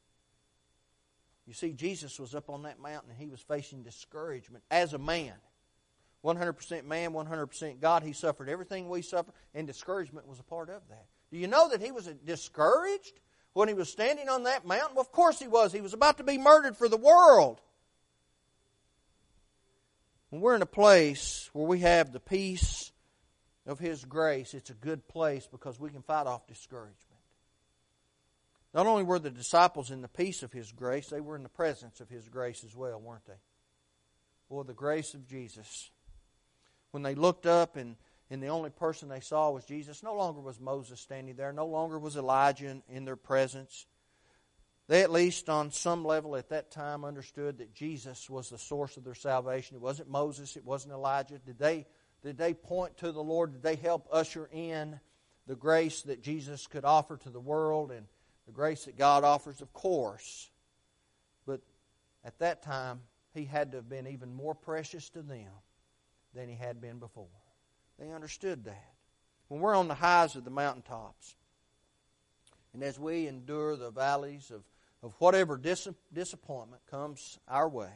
You 1.46 1.54
see, 1.54 1.72
Jesus 1.72 2.20
was 2.20 2.34
up 2.34 2.50
on 2.50 2.64
that 2.64 2.78
mountain 2.78 3.10
and 3.10 3.18
he 3.18 3.30
was 3.30 3.40
facing 3.40 3.82
discouragement 3.82 4.62
as 4.70 4.92
a 4.92 4.98
man. 4.98 5.32
100% 6.22 6.84
man, 6.84 7.12
100% 7.12 7.80
God. 7.80 8.02
He 8.02 8.12
suffered 8.12 8.50
everything 8.50 8.90
we 8.90 9.00
suffer, 9.00 9.32
and 9.54 9.66
discouragement 9.66 10.28
was 10.28 10.38
a 10.38 10.42
part 10.42 10.68
of 10.68 10.82
that. 10.90 11.06
Do 11.32 11.38
you 11.38 11.46
know 11.46 11.70
that 11.70 11.80
he 11.80 11.90
was 11.90 12.04
discouraged 12.26 13.18
when 13.54 13.68
he 13.68 13.72
was 13.72 13.90
standing 13.90 14.28
on 14.28 14.42
that 14.42 14.66
mountain? 14.66 14.94
Well, 14.94 15.00
of 15.00 15.10
course 15.10 15.38
he 15.38 15.48
was. 15.48 15.72
He 15.72 15.80
was 15.80 15.94
about 15.94 16.18
to 16.18 16.24
be 16.24 16.36
murdered 16.36 16.76
for 16.76 16.90
the 16.90 16.98
world. 16.98 17.62
When 20.28 20.42
we're 20.42 20.54
in 20.54 20.60
a 20.60 20.66
place 20.66 21.48
where 21.54 21.66
we 21.66 21.78
have 21.80 22.12
the 22.12 22.20
peace 22.20 22.92
of 23.66 23.78
His 23.78 24.04
grace, 24.04 24.54
it's 24.54 24.70
a 24.70 24.74
good 24.74 25.06
place 25.08 25.46
because 25.46 25.78
we 25.78 25.90
can 25.90 26.02
fight 26.02 26.26
off 26.26 26.46
discouragement. 26.46 26.96
Not 28.72 28.86
only 28.86 29.02
were 29.02 29.18
the 29.18 29.30
disciples 29.30 29.90
in 29.90 30.00
the 30.00 30.08
peace 30.08 30.42
of 30.42 30.52
His 30.52 30.72
grace, 30.72 31.08
they 31.08 31.20
were 31.20 31.36
in 31.36 31.42
the 31.42 31.48
presence 31.48 32.00
of 32.00 32.08
His 32.08 32.28
grace 32.28 32.64
as 32.64 32.74
well, 32.74 33.00
weren't 33.00 33.26
they? 33.26 33.40
Or 34.48 34.64
the 34.64 34.74
grace 34.74 35.14
of 35.14 35.28
Jesus 35.28 35.90
when 36.90 37.02
they 37.02 37.14
looked 37.14 37.46
up 37.46 37.76
and, 37.76 37.96
and 38.30 38.42
the 38.42 38.48
only 38.48 38.70
person 38.70 39.08
they 39.08 39.20
saw 39.20 39.50
was 39.50 39.64
Jesus, 39.64 40.02
no 40.02 40.14
longer 40.14 40.40
was 40.40 40.60
Moses 40.60 41.00
standing 41.00 41.36
there, 41.36 41.52
no 41.52 41.66
longer 41.66 41.98
was 41.98 42.16
Elijah 42.16 42.68
in, 42.68 42.82
in 42.88 43.04
their 43.04 43.16
presence. 43.16 43.86
They, 44.88 45.02
at 45.02 45.12
least 45.12 45.48
on 45.48 45.70
some 45.70 46.04
level 46.04 46.34
at 46.34 46.48
that 46.48 46.72
time, 46.72 47.04
understood 47.04 47.58
that 47.58 47.74
Jesus 47.74 48.28
was 48.28 48.50
the 48.50 48.58
source 48.58 48.96
of 48.96 49.04
their 49.04 49.14
salvation. 49.14 49.76
It 49.76 49.82
wasn't 49.82 50.10
Moses, 50.10 50.56
it 50.56 50.64
wasn't 50.64 50.94
Elijah. 50.94 51.38
Did 51.38 51.58
they, 51.58 51.86
did 52.22 52.36
they 52.36 52.54
point 52.54 52.98
to 52.98 53.12
the 53.12 53.22
Lord? 53.22 53.52
Did 53.52 53.62
they 53.62 53.76
help 53.76 54.08
usher 54.12 54.48
in 54.52 55.00
the 55.46 55.56
grace 55.56 56.02
that 56.02 56.22
Jesus 56.22 56.66
could 56.66 56.84
offer 56.84 57.16
to 57.18 57.30
the 57.30 57.40
world 57.40 57.90
and 57.90 58.06
the 58.46 58.52
grace 58.52 58.84
that 58.84 58.98
God 58.98 59.24
offers? 59.24 59.60
Of 59.60 59.72
course. 59.72 60.50
But 61.46 61.60
at 62.24 62.38
that 62.40 62.62
time, 62.62 63.00
he 63.32 63.44
had 63.44 63.72
to 63.72 63.78
have 63.78 63.88
been 63.88 64.06
even 64.06 64.34
more 64.34 64.54
precious 64.54 65.08
to 65.10 65.22
them 65.22 65.50
than 66.34 66.48
he 66.48 66.56
had 66.56 66.80
been 66.80 66.98
before. 66.98 67.26
They 67.98 68.10
understood 68.10 68.64
that. 68.64 68.92
When 69.48 69.60
we're 69.60 69.74
on 69.74 69.88
the 69.88 69.94
highs 69.94 70.36
of 70.36 70.44
the 70.44 70.50
mountaintops, 70.50 71.34
and 72.72 72.82
as 72.82 72.98
we 72.98 73.26
endure 73.26 73.76
the 73.76 73.90
valleys 73.90 74.50
of, 74.50 74.62
of 75.02 75.14
whatever 75.18 75.56
dis- 75.56 75.88
disappointment 76.12 76.82
comes 76.88 77.38
our 77.48 77.68
way, 77.68 77.90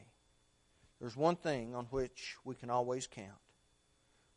there's 1.00 1.16
one 1.16 1.36
thing 1.36 1.74
on 1.74 1.84
which 1.86 2.36
we 2.44 2.54
can 2.54 2.70
always 2.70 3.06
count. 3.06 3.30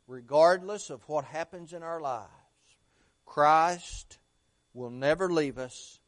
Regardless 0.08 0.88
of 0.88 1.06
what 1.06 1.26
happens 1.26 1.74
in 1.74 1.82
our 1.82 2.00
lives, 2.00 2.32
Christ 3.26 4.18
will 4.72 4.90
never 4.90 5.30
leave 5.30 5.58
us 5.58 6.00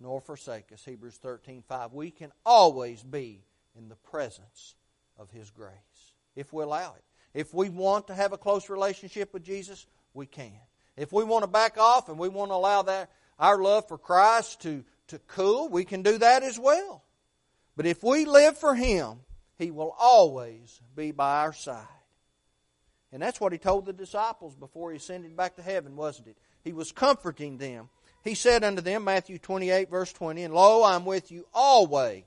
nor 0.00 0.20
forsake 0.20 0.72
us. 0.72 0.82
Hebrews 0.84 1.18
13:5. 1.18 1.92
We 1.92 2.10
can 2.10 2.32
always 2.44 3.02
be 3.02 3.44
in 3.76 3.88
the 3.88 3.96
presence 3.96 4.74
of 5.18 5.30
his 5.30 5.50
grace 5.50 6.14
if 6.34 6.52
we 6.52 6.62
allow 6.62 6.94
it. 6.94 7.04
If 7.34 7.52
we 7.52 7.68
want 7.68 8.06
to 8.06 8.14
have 8.14 8.32
a 8.32 8.38
close 8.38 8.70
relationship 8.70 9.34
with 9.34 9.44
Jesus, 9.44 9.86
we 10.14 10.26
can. 10.26 10.58
If 10.96 11.12
we 11.12 11.24
want 11.24 11.42
to 11.42 11.48
back 11.48 11.76
off 11.76 12.08
and 12.08 12.18
we 12.18 12.28
want 12.28 12.50
to 12.50 12.54
allow 12.54 12.82
that 12.82 13.10
our 13.38 13.60
love 13.60 13.88
for 13.88 13.98
Christ 13.98 14.62
to, 14.62 14.84
to 15.08 15.18
cool, 15.18 15.68
we 15.68 15.84
can 15.84 16.02
do 16.02 16.18
that 16.18 16.42
as 16.42 16.58
well. 16.58 17.04
But 17.76 17.86
if 17.86 18.02
we 18.02 18.24
live 18.24 18.56
for 18.56 18.74
Him, 18.74 19.20
He 19.58 19.70
will 19.70 19.94
always 19.98 20.80
be 20.94 21.10
by 21.10 21.40
our 21.40 21.52
side. 21.52 21.86
And 23.14 23.22
that's 23.22 23.40
what 23.40 23.52
He 23.52 23.58
told 23.58 23.86
the 23.86 23.94
disciples 23.94 24.54
before 24.54 24.90
He 24.90 24.98
ascended 24.98 25.34
back 25.34 25.56
to 25.56 25.62
heaven, 25.62 25.96
wasn't 25.96 26.28
it? 26.28 26.36
He 26.62 26.74
was 26.74 26.92
comforting 26.92 27.56
them. 27.56 27.88
He 28.22 28.34
said 28.34 28.64
unto 28.64 28.82
them, 28.82 29.04
Matthew 29.04 29.38
28, 29.38 29.88
verse 29.88 30.12
20, 30.12 30.42
And 30.42 30.54
lo, 30.54 30.84
I'm 30.84 31.06
with 31.06 31.32
you 31.32 31.46
always 31.54 32.24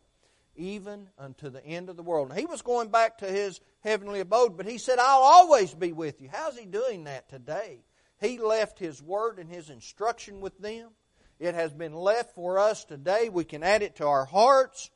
even 0.58 1.08
unto 1.18 1.50
the 1.50 1.64
end 1.66 1.90
of 1.90 1.96
the 1.96 2.04
world. 2.04 2.30
And 2.30 2.40
he 2.40 2.46
was 2.46 2.62
going 2.62 2.90
back 2.90 3.20
to 3.20 3.28
his 3.28 3.62
heavenly 3.82 4.20
abode, 4.20 4.58
but 4.58 4.66
he 4.66 4.78
said, 4.78 5.00
I'll 5.00 5.22
always 5.22 5.74
be 5.74 5.94
with 5.94 6.22
you. 6.22 6.30
How's 6.32 6.58
he 6.58 6.66
doing 6.66 7.06
that 7.06 7.30
today? 7.30 7.80
He 8.20 8.40
left 8.40 8.80
his 8.80 9.02
word 9.02 9.40
and 9.40 9.50
his 9.50 9.70
instruction 9.70 10.42
with 10.42 10.58
them. 10.58 10.90
It 11.40 11.54
has 11.54 11.72
been 11.72 11.94
left 11.94 12.34
for 12.34 12.58
us 12.58 12.84
today. 12.84 13.30
We 13.30 13.44
can 13.46 13.62
add 13.62 13.84
it 13.84 13.98
to 13.98 14.08
our 14.08 14.26
hearts. 14.26 14.90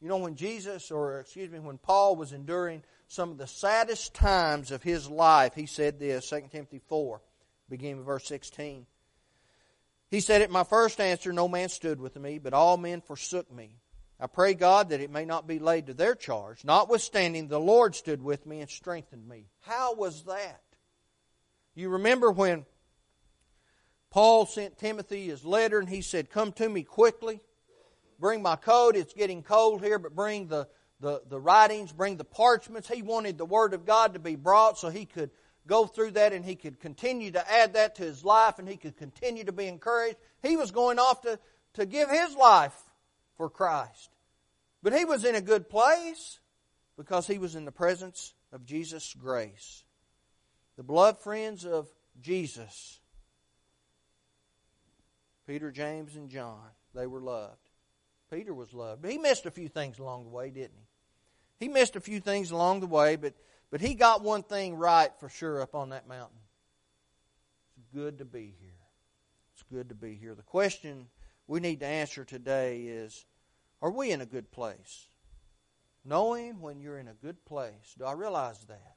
You 0.00 0.08
know, 0.08 0.16
when 0.16 0.34
Jesus, 0.34 0.90
or 0.90 1.20
excuse 1.20 1.50
me, 1.50 1.58
when 1.58 1.78
Paul 1.78 2.16
was 2.16 2.32
enduring 2.32 2.82
some 3.14 3.30
of 3.30 3.38
the 3.38 3.46
saddest 3.46 4.12
times 4.12 4.72
of 4.72 4.82
his 4.82 5.08
life, 5.08 5.54
he 5.54 5.66
said 5.66 6.00
this, 6.00 6.28
2 6.28 6.48
Timothy 6.50 6.80
4, 6.88 7.20
beginning 7.68 7.98
with 7.98 8.06
verse 8.06 8.26
16. 8.26 8.86
He 10.10 10.20
said, 10.20 10.42
At 10.42 10.50
my 10.50 10.64
first 10.64 11.00
answer, 11.00 11.32
no 11.32 11.46
man 11.46 11.68
stood 11.68 12.00
with 12.00 12.16
me, 12.16 12.40
but 12.40 12.52
all 12.52 12.76
men 12.76 13.00
forsook 13.00 13.52
me. 13.52 13.76
I 14.18 14.26
pray 14.26 14.54
God 14.54 14.88
that 14.88 15.00
it 15.00 15.12
may 15.12 15.24
not 15.24 15.46
be 15.46 15.60
laid 15.60 15.86
to 15.86 15.94
their 15.94 16.16
charge. 16.16 16.64
Notwithstanding, 16.64 17.46
the 17.46 17.60
Lord 17.60 17.94
stood 17.94 18.20
with 18.20 18.46
me 18.46 18.60
and 18.60 18.70
strengthened 18.70 19.28
me. 19.28 19.46
How 19.60 19.94
was 19.94 20.24
that? 20.24 20.62
You 21.76 21.90
remember 21.90 22.32
when 22.32 22.66
Paul 24.10 24.44
sent 24.46 24.78
Timothy 24.78 25.26
his 25.26 25.44
letter 25.44 25.78
and 25.78 25.88
he 25.88 26.02
said, 26.02 26.30
Come 26.30 26.52
to 26.54 26.68
me 26.68 26.82
quickly. 26.82 27.40
Bring 28.18 28.42
my 28.42 28.56
coat. 28.56 28.96
It's 28.96 29.14
getting 29.14 29.42
cold 29.44 29.82
here, 29.82 30.00
but 30.00 30.16
bring 30.16 30.48
the, 30.48 30.68
the, 31.04 31.20
the 31.28 31.38
writings, 31.38 31.92
bring 31.92 32.16
the 32.16 32.24
parchments. 32.24 32.88
He 32.88 33.02
wanted 33.02 33.36
the 33.36 33.44
Word 33.44 33.74
of 33.74 33.84
God 33.84 34.14
to 34.14 34.18
be 34.18 34.36
brought 34.36 34.78
so 34.78 34.88
he 34.88 35.04
could 35.04 35.30
go 35.66 35.86
through 35.86 36.12
that 36.12 36.32
and 36.32 36.42
he 36.42 36.56
could 36.56 36.80
continue 36.80 37.30
to 37.32 37.52
add 37.52 37.74
that 37.74 37.96
to 37.96 38.04
his 38.04 38.24
life 38.24 38.58
and 38.58 38.66
he 38.66 38.78
could 38.78 38.96
continue 38.96 39.44
to 39.44 39.52
be 39.52 39.66
encouraged. 39.66 40.16
He 40.42 40.56
was 40.56 40.70
going 40.70 40.98
off 40.98 41.20
to, 41.20 41.38
to 41.74 41.84
give 41.84 42.08
his 42.08 42.34
life 42.34 42.74
for 43.36 43.50
Christ. 43.50 44.16
But 44.82 44.94
he 44.94 45.04
was 45.04 45.26
in 45.26 45.34
a 45.34 45.42
good 45.42 45.68
place 45.68 46.38
because 46.96 47.26
he 47.26 47.36
was 47.36 47.54
in 47.54 47.66
the 47.66 47.72
presence 47.72 48.32
of 48.50 48.64
Jesus' 48.64 49.12
grace. 49.12 49.84
The 50.78 50.82
blood 50.82 51.20
friends 51.20 51.66
of 51.66 51.86
Jesus, 52.22 52.98
Peter, 55.46 55.70
James, 55.70 56.16
and 56.16 56.30
John, 56.30 56.64
they 56.94 57.06
were 57.06 57.20
loved. 57.20 57.58
Peter 58.32 58.54
was 58.54 58.72
loved. 58.72 59.02
But 59.02 59.10
he 59.10 59.18
missed 59.18 59.44
a 59.44 59.50
few 59.50 59.68
things 59.68 59.98
along 59.98 60.24
the 60.24 60.30
way, 60.30 60.48
didn't 60.48 60.78
he? 60.78 60.86
He 61.64 61.68
missed 61.68 61.96
a 61.96 62.00
few 62.00 62.20
things 62.20 62.50
along 62.50 62.80
the 62.80 62.86
way, 62.86 63.16
but 63.16 63.32
but 63.70 63.80
he 63.80 63.94
got 63.94 64.22
one 64.22 64.42
thing 64.42 64.74
right 64.74 65.10
for 65.18 65.30
sure 65.30 65.62
up 65.62 65.74
on 65.74 65.88
that 65.88 66.06
mountain. 66.06 66.36
It's 67.78 67.86
good 67.94 68.18
to 68.18 68.26
be 68.26 68.54
here. 68.60 68.82
It's 69.54 69.62
good 69.72 69.88
to 69.88 69.94
be 69.94 70.14
here. 70.14 70.34
The 70.34 70.42
question 70.42 71.06
we 71.46 71.60
need 71.60 71.80
to 71.80 71.86
answer 71.86 72.22
today 72.22 72.82
is 72.82 73.24
Are 73.80 73.90
we 73.90 74.12
in 74.12 74.20
a 74.20 74.26
good 74.26 74.52
place? 74.52 75.06
Knowing 76.04 76.60
when 76.60 76.80
you're 76.80 76.98
in 76.98 77.08
a 77.08 77.14
good 77.14 77.42
place, 77.46 77.94
do 77.96 78.04
I 78.04 78.12
realize 78.12 78.60
that? 78.66 78.96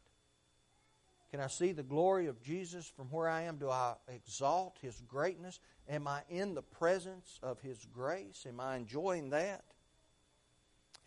Can 1.31 1.39
I 1.39 1.47
see 1.47 1.71
the 1.71 1.83
glory 1.83 2.27
of 2.27 2.41
Jesus 2.41 2.85
from 2.85 3.05
where 3.11 3.29
I 3.29 3.43
am? 3.43 3.59
Do 3.59 3.69
I 3.69 3.93
exalt 4.09 4.77
His 4.81 4.99
greatness? 5.07 5.61
Am 5.87 6.05
I 6.05 6.23
in 6.27 6.53
the 6.53 6.63
presence 6.63 7.39
of 7.41 7.61
His 7.61 7.87
grace? 7.93 8.45
Am 8.45 8.59
I 8.59 8.75
enjoying 8.75 9.29
that? 9.29 9.63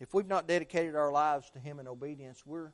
If 0.01 0.13
we've 0.13 0.27
not 0.27 0.47
dedicated 0.47 0.95
our 0.95 1.11
lives 1.11 1.49
to 1.51 1.59
Him 1.59 1.79
in 1.79 1.87
obedience, 1.87 2.43
we're 2.45 2.73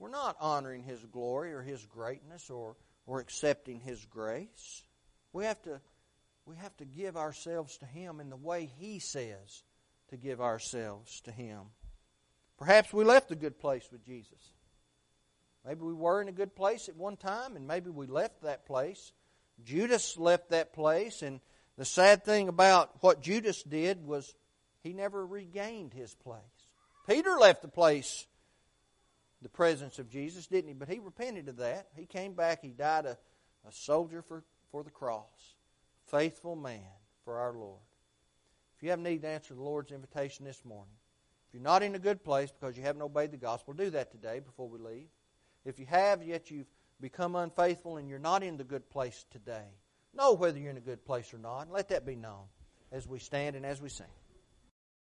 we're 0.00 0.10
not 0.10 0.36
honoring 0.40 0.82
His 0.82 0.98
glory 1.04 1.52
or 1.52 1.62
His 1.62 1.84
greatness 1.86 2.50
or, 2.50 2.74
or 3.06 3.20
accepting 3.20 3.78
His 3.78 4.04
grace. 4.06 4.82
We 5.32 5.44
have, 5.44 5.62
to, 5.62 5.80
we 6.46 6.56
have 6.56 6.76
to 6.78 6.86
give 6.86 7.16
ourselves 7.16 7.76
to 7.78 7.86
Him 7.86 8.18
in 8.18 8.30
the 8.30 8.36
way 8.36 8.68
He 8.78 8.98
says 8.98 9.62
to 10.08 10.16
give 10.16 10.40
ourselves 10.40 11.20
to 11.22 11.30
Him. 11.30 11.60
Perhaps 12.58 12.92
we 12.92 13.04
left 13.04 13.30
a 13.30 13.36
good 13.36 13.58
place 13.58 13.86
with 13.92 14.04
Jesus. 14.04 14.54
Maybe 15.66 15.82
we 15.82 15.92
were 15.92 16.22
in 16.22 16.28
a 16.28 16.32
good 16.32 16.56
place 16.56 16.88
at 16.88 16.96
one 16.96 17.18
time, 17.18 17.54
and 17.54 17.68
maybe 17.68 17.90
we 17.90 18.06
left 18.06 18.42
that 18.42 18.64
place. 18.64 19.12
Judas 19.62 20.16
left 20.16 20.48
that 20.48 20.72
place, 20.72 21.20
and 21.20 21.40
the 21.76 21.84
sad 21.84 22.24
thing 22.24 22.48
about 22.48 22.90
what 23.02 23.20
Judas 23.20 23.62
did 23.62 24.06
was 24.06 24.34
he 24.82 24.92
never 24.92 25.26
regained 25.26 25.92
his 25.92 26.14
place. 26.14 26.40
Peter 27.06 27.36
left 27.38 27.62
the 27.62 27.68
place 27.68 28.26
the 29.42 29.48
presence 29.48 29.98
of 29.98 30.10
Jesus, 30.10 30.46
didn't 30.46 30.68
he? 30.68 30.74
But 30.74 30.88
he 30.88 30.98
repented 30.98 31.48
of 31.48 31.56
that. 31.58 31.88
He 31.96 32.06
came 32.06 32.34
back. 32.34 32.60
He 32.60 32.68
died 32.68 33.06
a, 33.06 33.16
a 33.66 33.72
soldier 33.72 34.22
for, 34.22 34.44
for 34.70 34.82
the 34.82 34.90
cross. 34.90 35.54
Faithful 36.06 36.56
man 36.56 36.80
for 37.24 37.38
our 37.38 37.52
Lord. 37.52 37.80
If 38.76 38.82
you 38.82 38.90
have 38.90 38.98
need 38.98 39.22
to 39.22 39.28
answer 39.28 39.54
the 39.54 39.62
Lord's 39.62 39.92
invitation 39.92 40.44
this 40.44 40.64
morning, 40.64 40.94
if 41.48 41.54
you're 41.54 41.62
not 41.62 41.82
in 41.82 41.94
a 41.94 41.98
good 41.98 42.22
place 42.22 42.50
because 42.50 42.76
you 42.76 42.82
haven't 42.82 43.02
obeyed 43.02 43.30
the 43.30 43.36
gospel, 43.36 43.74
do 43.74 43.90
that 43.90 44.10
today 44.10 44.40
before 44.40 44.68
we 44.68 44.78
leave. 44.78 45.08
If 45.64 45.78
you 45.78 45.86
have, 45.86 46.22
yet 46.22 46.50
you've 46.50 46.70
become 47.00 47.34
unfaithful 47.34 47.96
and 47.96 48.08
you're 48.08 48.18
not 48.18 48.42
in 48.42 48.56
the 48.56 48.64
good 48.64 48.88
place 48.90 49.24
today, 49.30 49.66
know 50.14 50.32
whether 50.32 50.58
you're 50.58 50.70
in 50.70 50.76
a 50.76 50.80
good 50.80 51.04
place 51.04 51.32
or 51.34 51.38
not, 51.38 51.62
and 51.62 51.72
let 51.72 51.88
that 51.88 52.06
be 52.06 52.16
known 52.16 52.44
as 52.92 53.06
we 53.06 53.18
stand 53.18 53.56
and 53.56 53.66
as 53.66 53.80
we 53.80 53.88
sing. 53.88 54.06